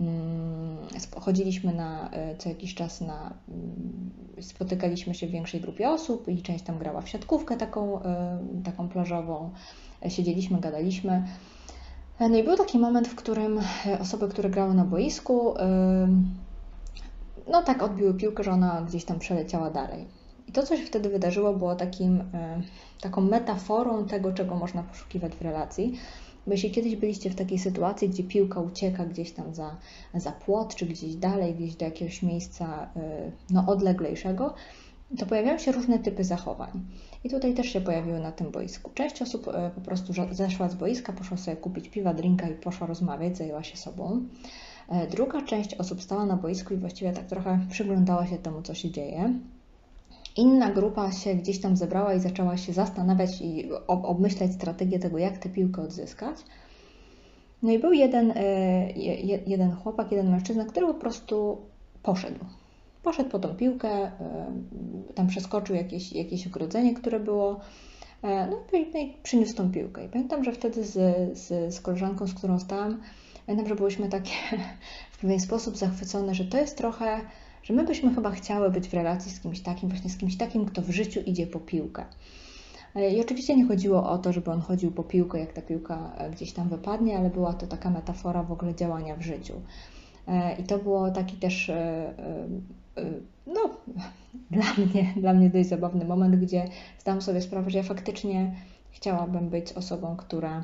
Mm, 0.02 0.78
chodziliśmy 1.20 1.74
na 1.74 2.10
e, 2.12 2.38
co 2.38 2.50
jakiś 2.50 2.76
czas 2.76 3.02
na. 3.02 3.34
Mm, 3.50 4.12
spotykaliśmy 4.42 5.16
się 5.16 5.28
w 5.28 5.32
większej 5.32 5.62
grupie 5.62 5.90
osób 5.90 6.28
i 6.28 6.42
część 6.42 6.64
tam 6.64 6.78
grała 6.78 7.02
w 7.02 7.10
siatkówkę 7.10 7.58
taką, 7.58 8.04
e, 8.04 8.40
taką 8.64 8.90
plażową. 8.90 9.52
Siedzieliśmy, 10.08 10.60
gadaliśmy. 10.60 11.24
E, 12.20 12.30
no 12.30 12.38
i 12.38 12.44
był 12.44 12.58
taki 12.58 12.80
moment, 12.80 13.08
w 13.08 13.16
którym 13.16 13.60
osoby, 14.00 14.28
które 14.28 14.50
grały 14.50 14.74
na 14.74 14.86
boisku, 14.86 15.54
no 17.48 17.64
tak 17.64 17.84
odbiły 17.84 18.14
piłkę, 18.14 18.44
że 18.44 18.52
ona 18.52 18.82
gdzieś 18.82 19.06
tam 19.06 19.20
przeleciała 19.20 19.70
dalej. 19.70 20.08
I 20.48 20.52
to, 20.52 20.64
co 20.64 20.78
się 20.78 20.86
wtedy 20.86 21.10
wydarzyło, 21.10 21.54
było 21.54 21.76
takim, 21.76 22.22
e, 22.22 22.62
taką 23.02 23.22
metaforą 23.22 24.06
tego, 24.06 24.34
czego 24.34 24.56
można 24.56 24.84
poszukiwać 24.84 25.36
w 25.36 25.42
relacji. 25.42 26.00
Bo 26.48 26.52
jeśli 26.52 26.72
kiedyś 26.72 26.96
byliście 26.96 27.30
w 27.30 27.36
takiej 27.36 27.60
sytuacji, 27.60 28.10
gdzie 28.10 28.24
piłka 28.24 28.60
ucieka 28.60 29.06
gdzieś 29.06 29.32
tam 29.32 29.54
za, 29.56 29.78
za 30.14 30.32
płot, 30.32 30.76
czy 30.76 30.86
gdzieś 30.86 31.16
dalej, 31.16 31.56
gdzieś 31.56 31.76
do 31.76 31.86
jakiegoś 31.86 32.24
miejsca 32.24 32.90
e, 32.96 33.32
no, 33.50 33.66
odleglejszego, 33.68 34.54
to 35.18 35.26
pojawiają 35.26 35.58
się 35.58 35.72
różne 35.72 36.00
typy 36.00 36.24
zachowań. 36.24 36.86
I 37.24 37.30
tutaj 37.30 37.54
też 37.54 37.68
się 37.68 37.82
pojawiły 37.82 38.20
na 38.20 38.32
tym 38.32 38.52
boisku. 38.52 38.92
Część 38.94 39.22
osób 39.22 39.48
e, 39.48 39.72
po 39.76 39.82
prostu 39.82 40.14
zeszła 40.32 40.70
z 40.70 40.76
boiska, 40.76 41.14
poszła 41.14 41.38
sobie 41.38 41.58
kupić 41.58 41.90
piwa, 41.90 42.14
drinka 42.14 42.50
i 42.50 42.54
poszła 42.54 42.88
rozmawiać, 42.88 43.38
zajęła 43.38 43.64
się 43.64 43.78
sobą. 43.78 44.22
E, 44.90 45.08
druga 45.08 45.42
część 45.42 45.74
osób 45.74 46.02
stała 46.02 46.26
na 46.26 46.36
boisku 46.36 46.74
i 46.74 46.78
właściwie 46.78 47.14
tak 47.14 47.26
trochę 47.26 47.60
przyglądała 47.70 48.28
się 48.28 48.38
temu, 48.38 48.62
co 48.62 48.74
się 48.74 48.92
dzieje. 48.92 49.34
Inna 50.38 50.72
grupa 50.72 51.12
się 51.12 51.36
gdzieś 51.36 51.62
tam 51.62 51.78
zebrała 51.78 52.14
i 52.14 52.20
zaczęła 52.20 52.58
się 52.58 52.74
zastanawiać 52.74 53.42
i 53.42 53.70
obmyślać 53.88 54.54
strategię 54.54 55.00
tego, 55.00 55.18
jak 55.18 55.38
tę 55.38 55.50
piłkę 55.50 55.82
odzyskać. 55.82 56.38
No 57.64 57.72
i 57.72 57.80
był 57.80 57.94
jeden, 57.94 58.34
e, 58.36 58.92
jeden 59.48 59.72
chłopak, 59.72 60.12
jeden 60.12 60.32
mężczyzna, 60.32 60.66
który 60.66 60.88
po 60.88 60.94
prostu 60.94 61.58
poszedł. 62.04 62.46
Poszedł 63.04 63.30
po 63.30 63.40
tą 63.40 63.56
piłkę, 63.56 63.90
e, 63.90 64.12
tam 65.16 65.28
przeskoczył 65.28 65.76
jakieś, 65.76 66.14
jakieś 66.14 66.48
ogrodzenie, 66.48 66.94
które 66.94 67.20
było, 67.20 67.60
no 68.24 68.80
i 68.80 69.14
przyniósł 69.24 69.56
tą 69.56 69.72
piłkę. 69.72 70.06
I 70.06 70.10
pamiętam, 70.10 70.44
że 70.44 70.52
wtedy 70.52 70.84
z, 70.84 70.94
z, 71.38 71.74
z 71.76 71.82
koleżanką, 71.82 72.28
z 72.28 72.34
którą 72.34 72.60
stałam, 72.60 73.02
Pamiętam, 73.46 73.68
że 73.70 73.76
byłyśmy 73.76 74.10
takie 74.10 74.34
w 75.12 75.18
pewien 75.18 75.40
sposób 75.40 75.78
zachwycone, 75.78 76.36
że 76.36 76.46
to 76.46 76.58
jest 76.58 76.78
trochę, 76.78 77.22
że 77.64 77.74
my 77.74 77.84
byśmy 77.84 78.16
chyba 78.16 78.32
chciały 78.32 78.70
być 78.72 78.88
w 78.88 78.94
relacji 78.94 79.32
z 79.32 79.40
kimś 79.40 79.60
takim, 79.60 79.90
właśnie 79.90 80.10
z 80.10 80.18
kimś 80.18 80.38
takim, 80.38 80.66
kto 80.66 80.82
w 80.82 80.90
życiu 80.90 81.20
idzie 81.26 81.48
po 81.48 81.60
piłkę. 81.60 82.06
E, 82.96 83.12
I 83.12 83.22
oczywiście 83.22 83.56
nie 83.56 83.66
chodziło 83.66 84.10
o 84.10 84.18
to, 84.18 84.34
żeby 84.34 84.52
on 84.52 84.62
chodził 84.62 84.92
po 84.92 85.04
piłkę, 85.04 85.40
jak 85.40 85.54
ta 85.54 85.62
piłka 85.62 86.14
e, 86.18 86.32
gdzieś 86.32 86.54
tam 86.54 86.70
wypadnie, 86.70 87.18
ale 87.18 87.30
była 87.30 87.54
to 87.54 87.68
taka 87.68 87.90
metafora 87.90 88.44
w 88.44 88.52
ogóle 88.52 88.76
działania 88.76 89.16
w 89.16 89.22
życiu. 89.22 89.54
E, 90.28 90.56
I 90.56 90.64
to 90.64 90.78
było 90.78 91.12
taki 91.12 91.38
też, 91.38 91.72
no, 93.48 93.62
dla 94.52 94.74
mnie, 94.78 95.14
dla 95.18 95.34
mnie 95.34 95.50
dość 95.50 95.70
zabawny 95.70 96.06
moment, 96.06 96.36
gdzie 96.36 96.66
zdałam 97.00 97.22
sobie 97.22 97.42
sprawę, 97.42 97.70
że 97.70 97.78
ja 97.78 97.84
faktycznie 97.84 98.56
chciałabym 98.92 99.50
być 99.50 99.74
osobą, 99.74 100.16
która 100.16 100.64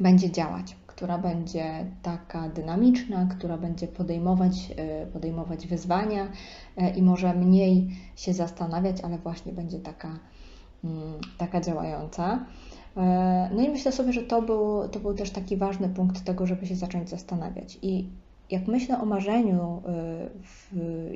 będzie 0.00 0.30
działać, 0.30 0.76
która 1.00 1.18
będzie 1.18 1.86
taka 2.02 2.48
dynamiczna, 2.48 3.26
która 3.26 3.58
będzie 3.58 3.86
podejmować, 3.86 4.72
e, 4.76 5.06
podejmować 5.06 5.66
wyzwania 5.66 6.28
e, 6.76 6.90
i 6.90 7.02
może 7.02 7.34
mniej 7.34 7.90
się 8.16 8.32
zastanawiać, 8.32 9.00
ale 9.00 9.18
właśnie 9.18 9.52
będzie 9.52 9.78
taka, 9.78 10.18
mm, 10.84 11.20
taka 11.38 11.60
działająca. 11.60 12.44
E, 12.96 13.50
no 13.54 13.62
i 13.62 13.68
myślę 13.68 13.92
sobie, 13.92 14.12
że 14.12 14.22
to 14.22 14.42
był, 14.42 14.88
to 14.88 15.00
był 15.00 15.14
też 15.14 15.30
taki 15.30 15.56
ważny 15.56 15.88
punkt 15.88 16.24
tego, 16.24 16.46
żeby 16.46 16.66
się 16.66 16.76
zacząć 16.76 17.08
zastanawiać. 17.08 17.78
I 17.82 18.08
jak 18.50 18.66
myślę 18.66 19.00
o 19.00 19.04
marzeniu, 19.04 19.82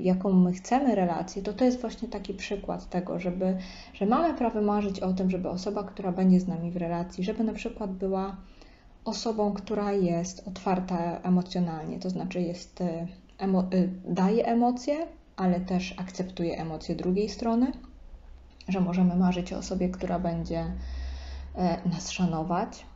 jaką 0.03 0.33
my 0.33 0.53
chcemy 0.53 0.95
relację, 0.95 1.43
to 1.43 1.53
to 1.53 1.65
jest 1.65 1.81
właśnie 1.81 2.09
taki 2.09 2.35
przykład 2.35 2.91
tego, 2.91 3.19
żeby, 3.19 3.57
że 3.95 4.07
mamy 4.07 4.35
prawo 4.35 4.63
marzyć 4.63 5.01
o 5.01 5.13
tym, 5.13 5.31
żeby 5.31 5.49
osoba, 5.49 5.83
która 5.83 6.13
będzie 6.13 6.41
z 6.41 6.49
nami 6.49 6.71
w 6.71 6.77
relacji, 6.77 7.25
żeby 7.25 7.45
na 7.45 7.53
przykład 7.53 7.93
była 7.93 8.37
osobą, 9.05 9.53
która 9.53 9.93
jest 9.93 10.49
otwarta 10.49 11.21
emocjonalnie, 11.23 11.99
to 11.99 12.11
znaczy 12.11 12.41
jest, 12.41 12.81
e, 12.81 13.07
emo, 13.39 13.61
e, 13.61 13.65
daje 14.05 14.47
emocje, 14.47 15.07
ale 15.37 15.61
też 15.61 15.95
akceptuje 15.99 16.59
emocje 16.59 16.95
drugiej 16.95 17.29
strony, 17.29 17.73
że 18.69 18.81
możemy 18.81 19.17
marzyć 19.17 19.53
o 19.53 19.59
osobie, 19.59 19.89
która 19.89 20.19
będzie 20.19 20.73
e, 21.55 21.89
nas 21.89 22.11
szanować, 22.11 22.87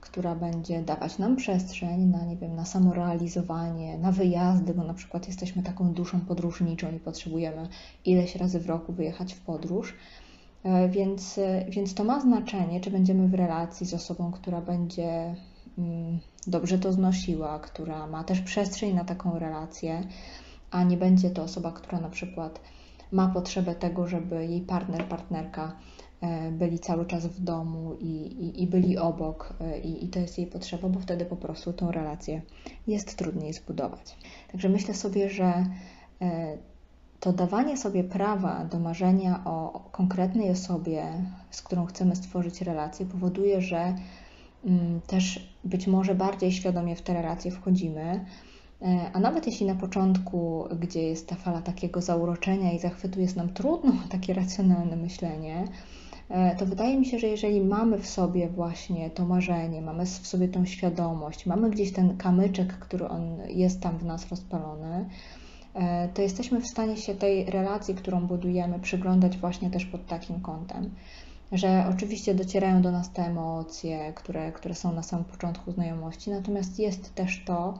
która 0.00 0.34
będzie 0.34 0.82
dawać 0.82 1.18
nam 1.18 1.36
przestrzeń 1.36 2.04
na, 2.04 2.24
nie 2.24 2.36
wiem, 2.36 2.56
na 2.56 2.64
samorealizowanie, 2.64 3.98
na 3.98 4.12
wyjazdy, 4.12 4.74
bo 4.74 4.84
na 4.84 4.94
przykład 4.94 5.26
jesteśmy 5.26 5.62
taką 5.62 5.92
duszą 5.92 6.20
podróżniczą 6.20 6.92
i 6.92 7.00
potrzebujemy 7.00 7.68
ileś 8.04 8.36
razy 8.36 8.60
w 8.60 8.66
roku 8.66 8.92
wyjechać 8.92 9.34
w 9.34 9.40
podróż. 9.40 9.94
Więc, 10.90 11.40
więc 11.68 11.94
to 11.94 12.04
ma 12.04 12.20
znaczenie, 12.20 12.80
czy 12.80 12.90
będziemy 12.90 13.28
w 13.28 13.34
relacji 13.34 13.86
z 13.86 13.94
osobą, 13.94 14.32
która 14.32 14.60
będzie 14.60 15.34
dobrze 16.46 16.78
to 16.78 16.92
znosiła, 16.92 17.58
która 17.58 18.06
ma 18.06 18.24
też 18.24 18.40
przestrzeń 18.40 18.94
na 18.94 19.04
taką 19.04 19.38
relację, 19.38 20.02
a 20.70 20.82
nie 20.82 20.96
będzie 20.96 21.30
to 21.30 21.42
osoba, 21.42 21.72
która 21.72 22.00
na 22.00 22.08
przykład 22.08 22.60
ma 23.12 23.28
potrzebę 23.28 23.74
tego, 23.74 24.06
żeby 24.06 24.46
jej 24.46 24.60
partner, 24.60 25.04
partnerka 25.04 25.76
byli 26.52 26.78
cały 26.78 27.06
czas 27.06 27.26
w 27.26 27.40
domu 27.40 27.94
i, 28.00 28.06
i, 28.06 28.62
i 28.62 28.66
byli 28.66 28.98
obok, 28.98 29.54
i, 29.84 30.04
i 30.04 30.08
to 30.08 30.18
jest 30.18 30.38
jej 30.38 30.46
potrzeba, 30.46 30.88
bo 30.88 31.00
wtedy 31.00 31.24
po 31.24 31.36
prostu 31.36 31.72
tą 31.72 31.90
relację 31.90 32.42
jest 32.86 33.16
trudniej 33.16 33.52
zbudować. 33.52 34.16
Także 34.52 34.68
myślę 34.68 34.94
sobie, 34.94 35.30
że 35.30 35.66
to 37.20 37.32
dawanie 37.32 37.76
sobie 37.76 38.04
prawa 38.04 38.64
do 38.64 38.78
marzenia 38.78 39.44
o 39.44 39.88
konkretnej 39.92 40.50
osobie, 40.50 41.04
z 41.50 41.62
którą 41.62 41.86
chcemy 41.86 42.16
stworzyć 42.16 42.60
relację, 42.60 43.06
powoduje, 43.06 43.60
że 43.60 43.78
mm, 43.78 44.00
też 45.06 45.48
być 45.64 45.86
może 45.86 46.14
bardziej 46.14 46.52
świadomie 46.52 46.96
w 46.96 47.02
te 47.02 47.14
relacje 47.14 47.50
wchodzimy. 47.50 48.24
E, 48.82 49.10
a 49.12 49.20
nawet 49.20 49.46
jeśli 49.46 49.66
na 49.66 49.74
początku, 49.74 50.64
gdzie 50.80 51.02
jest 51.02 51.28
ta 51.28 51.36
fala 51.36 51.62
takiego 51.62 52.00
zauroczenia 52.00 52.72
i 52.72 52.78
zachwytu, 52.78 53.20
jest 53.20 53.36
nam 53.36 53.48
trudno 53.48 53.92
takie 54.08 54.34
racjonalne 54.34 54.96
myślenie, 54.96 55.64
e, 56.28 56.56
to 56.56 56.66
wydaje 56.66 56.98
mi 56.98 57.06
się, 57.06 57.18
że 57.18 57.26
jeżeli 57.26 57.60
mamy 57.60 57.98
w 57.98 58.06
sobie 58.06 58.48
właśnie 58.48 59.10
to 59.10 59.24
marzenie, 59.24 59.82
mamy 59.82 60.06
w 60.06 60.26
sobie 60.26 60.48
tą 60.48 60.64
świadomość, 60.64 61.46
mamy 61.46 61.70
gdzieś 61.70 61.92
ten 61.92 62.16
kamyczek, 62.16 62.72
który 62.72 63.08
on 63.08 63.38
jest 63.48 63.80
tam 63.80 63.98
w 63.98 64.04
nas 64.04 64.28
rozpalony, 64.28 65.06
E, 65.76 66.08
to 66.08 66.22
jesteśmy 66.22 66.60
w 66.60 66.66
stanie 66.66 66.96
się 66.96 67.14
tej 67.14 67.44
relacji, 67.44 67.94
którą 67.94 68.26
budujemy, 68.26 68.78
przyglądać 68.78 69.38
właśnie 69.38 69.70
też 69.70 69.86
pod 69.86 70.06
takim 70.06 70.40
kątem. 70.40 70.90
Że 71.52 71.86
oczywiście 71.90 72.34
docierają 72.34 72.82
do 72.82 72.92
nas 72.92 73.12
te 73.12 73.22
emocje, 73.22 74.12
które, 74.12 74.52
które 74.52 74.74
są 74.74 74.92
na 74.92 75.02
samym 75.02 75.24
początku 75.24 75.72
znajomości, 75.72 76.30
natomiast 76.30 76.78
jest 76.78 77.14
też 77.14 77.44
to, 77.46 77.78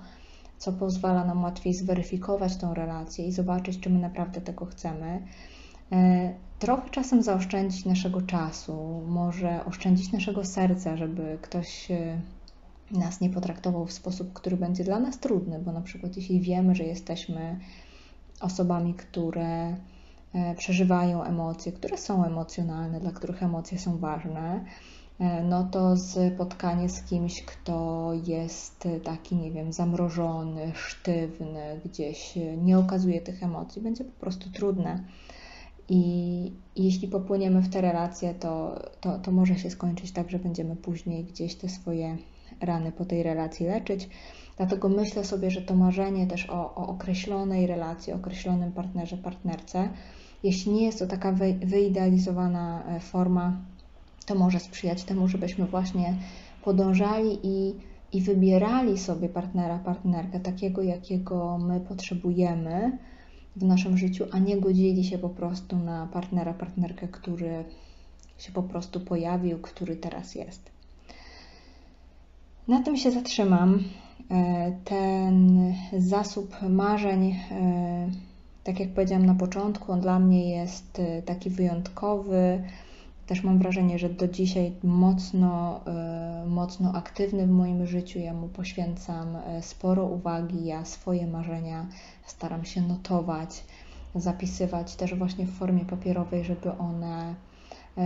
co 0.59 0.73
pozwala 0.73 1.25
nam 1.25 1.43
łatwiej 1.43 1.75
zweryfikować 1.75 2.57
tą 2.57 2.75
relację 2.75 3.27
i 3.27 3.33
zobaczyć, 3.33 3.81
czy 3.81 3.91
my 3.91 3.99
naprawdę 3.99 4.41
tego 4.41 4.67
chcemy. 4.67 5.23
E, 5.93 6.35
trochę 6.59 6.91
czasem 6.91 7.23
zaoszczędzić 7.23 7.85
naszego 7.85 8.23
czasu, 8.23 9.03
może 9.07 9.65
oszczędzić 9.65 10.13
naszego 10.13 10.45
serca, 10.45 10.97
żeby 10.97 11.39
ktoś 11.43 11.91
e, 11.91 12.21
nas 12.91 13.21
nie 13.21 13.31
potraktował 13.31 13.87
w 13.87 13.93
sposób, 13.93 14.33
który 14.33 14.57
będzie 14.57 14.85
dla 14.85 15.01
nas 15.01 15.19
trudny, 15.19 15.59
bo 15.59 15.73
na 15.73 15.81
przykład 15.81 16.17
jeśli 16.17 16.41
wiemy, 16.41 16.75
że 16.75 16.85
jesteśmy 16.85 17.59
osobami, 18.41 18.95
które 18.95 19.77
przeżywają 20.57 21.25
emocje, 21.25 21.73
które 21.73 21.99
są 21.99 22.25
emocjonalne, 22.25 23.01
dla 23.01 23.11
których 23.11 23.43
emocje 23.43 23.79
są 23.79 23.99
ważne, 23.99 24.65
e, 25.19 25.43
no 25.43 25.65
to 25.65 25.97
spotkanie 25.97 26.89
z 26.89 27.03
kimś, 27.03 27.43
kto 27.43 28.11
jest 28.27 28.89
taki, 29.05 29.37
nie 29.37 29.53
wiem, 29.53 29.73
zamrożony, 29.73 30.73
sztywny, 30.75 31.81
gdzieś 31.85 32.35
nie 32.57 32.79
okazuje 32.79 33.21
tych 33.21 33.43
emocji, 33.43 33.83
będzie 33.83 34.05
po 34.05 34.21
prostu 34.21 34.51
trudne. 34.51 35.05
I, 35.89 36.53
jeśli 36.77 37.09
popłyniemy 37.09 37.63
w 37.63 37.69
te 37.69 37.81
relacje, 37.81 38.35
to, 38.35 38.83
to, 39.01 39.19
to 39.19 39.33
może 39.33 39.59
się 39.59 39.71
skończyć 39.71 40.13
tak, 40.13 40.31
że 40.31 40.39
będziemy 40.39 40.77
później 40.77 41.25
gdzieś 41.25 41.55
te 41.55 41.69
swoje 41.69 42.17
rany 42.61 42.93
po 42.93 43.05
tej 43.05 43.23
relacji 43.23 43.67
leczyć. 43.67 44.09
Dlatego 44.57 44.89
myślę 44.89 45.25
sobie, 45.25 45.51
że 45.51 45.63
to 45.63 45.75
marzenie 45.75 46.27
też 46.27 46.51
o, 46.51 46.75
o 46.75 46.87
określonej 46.89 47.67
relacji, 47.67 48.13
określonym 48.13 48.73
partnerze, 48.73 49.17
partnerce, 49.17 49.89
jeśli 50.43 50.73
nie 50.73 50.85
jest 50.85 50.99
to 50.99 51.07
taka 51.07 51.33
wy, 51.33 51.55
wyidealizowana 51.55 52.83
e, 52.87 53.01
forma, 53.01 53.57
to 54.27 54.35
może 54.35 54.61
sprzyjać 54.61 55.05
temu, 55.05 55.29
żebyśmy 55.29 55.67
właśnie 55.67 56.17
podążali 56.65 57.39
i, 57.43 57.75
i 58.13 58.21
wybierali 58.21 58.99
sobie 58.99 59.29
partnera, 59.29 59.79
partnerkę 59.79 60.41
takiego, 60.41 60.83
jakiego 60.83 61.59
my 61.59 61.81
potrzebujemy 61.81 62.99
w 63.57 63.65
naszym 63.65 63.99
życiu, 63.99 64.25
a 64.33 64.39
nie 64.39 64.61
godzili 64.61 65.05
się 65.05 65.19
po 65.19 65.29
prostu 65.29 65.77
na 65.77 66.07
partnera, 66.07 66.55
partnerkę, 66.55 67.09
który 67.09 67.65
się 68.39 68.53
po 68.53 68.63
prostu 68.63 69.01
pojawił, 69.01 69.59
który 69.59 69.97
teraz 69.97 70.35
jest. 70.35 70.71
Na 72.69 72.83
tym 72.83 72.97
się 72.97 73.11
zatrzymam. 73.11 73.85
E, 74.31 74.73
ten 74.85 75.75
zasób 75.99 76.57
marzeń, 76.69 77.37
e, 77.51 78.11
tak 78.67 78.81
jak 78.81 78.89
powiedziałam 78.89 79.27
na 79.27 79.35
początku, 79.35 79.93
on 79.93 80.01
dla 80.01 80.19
mnie 80.19 80.51
jest 80.51 80.99
e, 80.99 81.23
taki 81.23 81.51
wyjątkowy. 81.51 82.63
Też 83.27 83.43
mam 83.43 83.59
wrażenie, 83.59 83.99
że 83.99 84.09
do 84.09 84.29
dzisiaj 84.29 84.73
mocno, 84.85 85.81
mocno 86.47 86.93
aktywny 86.93 87.47
w 87.47 87.51
moim 87.51 87.87
życiu. 87.87 88.19
Ja 88.19 88.35
mu 88.35 88.49
poświęcam 88.49 89.37
sporo 89.61 90.05
uwagi. 90.05 90.65
Ja 90.65 90.85
swoje 90.85 91.27
marzenia 91.27 91.87
staram 92.27 92.65
się 92.65 92.83
notować, 92.83 93.65
zapisywać 94.15 94.97
też 94.97 95.15
właśnie 95.15 95.47
w 95.47 95.51
formie 95.51 95.85
papierowej, 95.85 96.45
żeby 96.45 96.73
one 96.73 97.35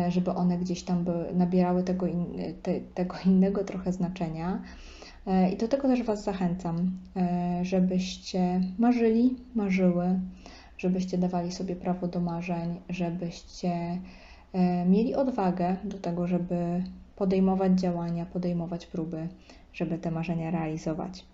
żeby 0.09 0.31
one 0.31 0.59
gdzieś 0.59 0.83
tam 0.83 1.05
nabierały 1.35 1.83
tego, 1.83 2.07
in, 2.07 2.27
te, 2.62 2.81
tego 2.81 3.16
innego 3.27 3.64
trochę 3.64 3.92
znaczenia. 3.92 4.62
E, 5.27 5.51
I 5.53 5.57
do 5.57 5.69
tego 5.69 5.89
też 5.89 6.03
Was 6.03 6.25
zachęcam, 6.25 6.91
e, 7.17 7.61
żebyście 7.65 8.61
marzyli, 8.79 9.37
marzyły, 9.55 10.21
żebyście 10.79 11.19
dawali 11.19 11.53
sobie 11.53 11.77
prawo 11.77 12.09
do 12.09 12.21
marzeń, 12.21 12.81
żebyście 12.89 14.01
e, 14.53 14.85
mieli 14.87 15.15
odwagę 15.15 15.77
do 15.85 15.99
tego, 15.99 16.27
żeby 16.27 16.85
podejmować 17.17 17.81
działania, 17.81 18.27
podejmować 18.27 18.87
próby, 18.87 19.29
żeby 19.73 19.99
te 19.99 20.11
marzenia 20.11 20.51
realizować. 20.51 21.25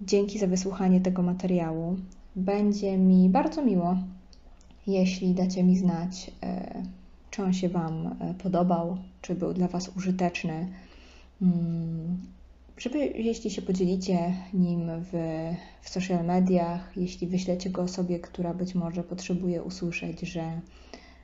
Dzięki 0.00 0.38
za 0.38 0.46
wysłuchanie 0.46 1.00
tego 1.00 1.22
materiału. 1.22 1.96
Będzie 2.36 2.98
mi 2.98 3.28
bardzo 3.28 3.64
miło, 3.64 3.96
jeśli 4.86 5.34
dacie 5.34 5.62
mi 5.62 5.76
znać, 5.76 6.30
czy 7.30 7.42
on 7.42 7.52
się 7.52 7.68
Wam 7.68 8.16
podobał, 8.42 8.96
czy 9.22 9.34
był 9.34 9.54
dla 9.54 9.68
Was 9.68 9.96
użyteczny. 9.96 10.68
Żeby 12.80 13.06
jeśli 13.06 13.50
się 13.50 13.62
podzielicie 13.62 14.34
nim 14.54 14.90
w, 15.00 15.12
w 15.82 15.88
social 15.88 16.24
mediach, 16.24 16.92
jeśli 16.96 17.26
wyślecie 17.26 17.70
go 17.70 17.82
osobie, 17.82 18.18
która 18.18 18.54
być 18.54 18.74
może 18.74 19.02
potrzebuje 19.02 19.62
usłyszeć, 19.62 20.20
że, 20.20 20.60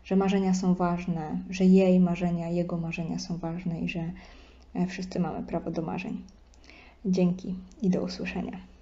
że 0.05 0.17
marzenia 0.17 0.55
są 0.55 0.75
ważne, 0.75 1.39
że 1.51 1.65
jej 1.65 2.01
marzenia, 2.01 2.49
jego 2.49 2.77
marzenia 2.77 3.19
są 3.19 3.37
ważne 3.37 3.81
i 3.81 3.89
że 3.89 4.13
e, 4.75 4.87
wszyscy 4.87 5.21
mamy 5.21 5.47
prawo 5.47 5.71
do 5.71 5.83
marzeń. 5.83 6.23
Dzięki 7.05 7.55
i 7.83 7.91
do 7.91 8.03
usłyszenia. 8.03 8.76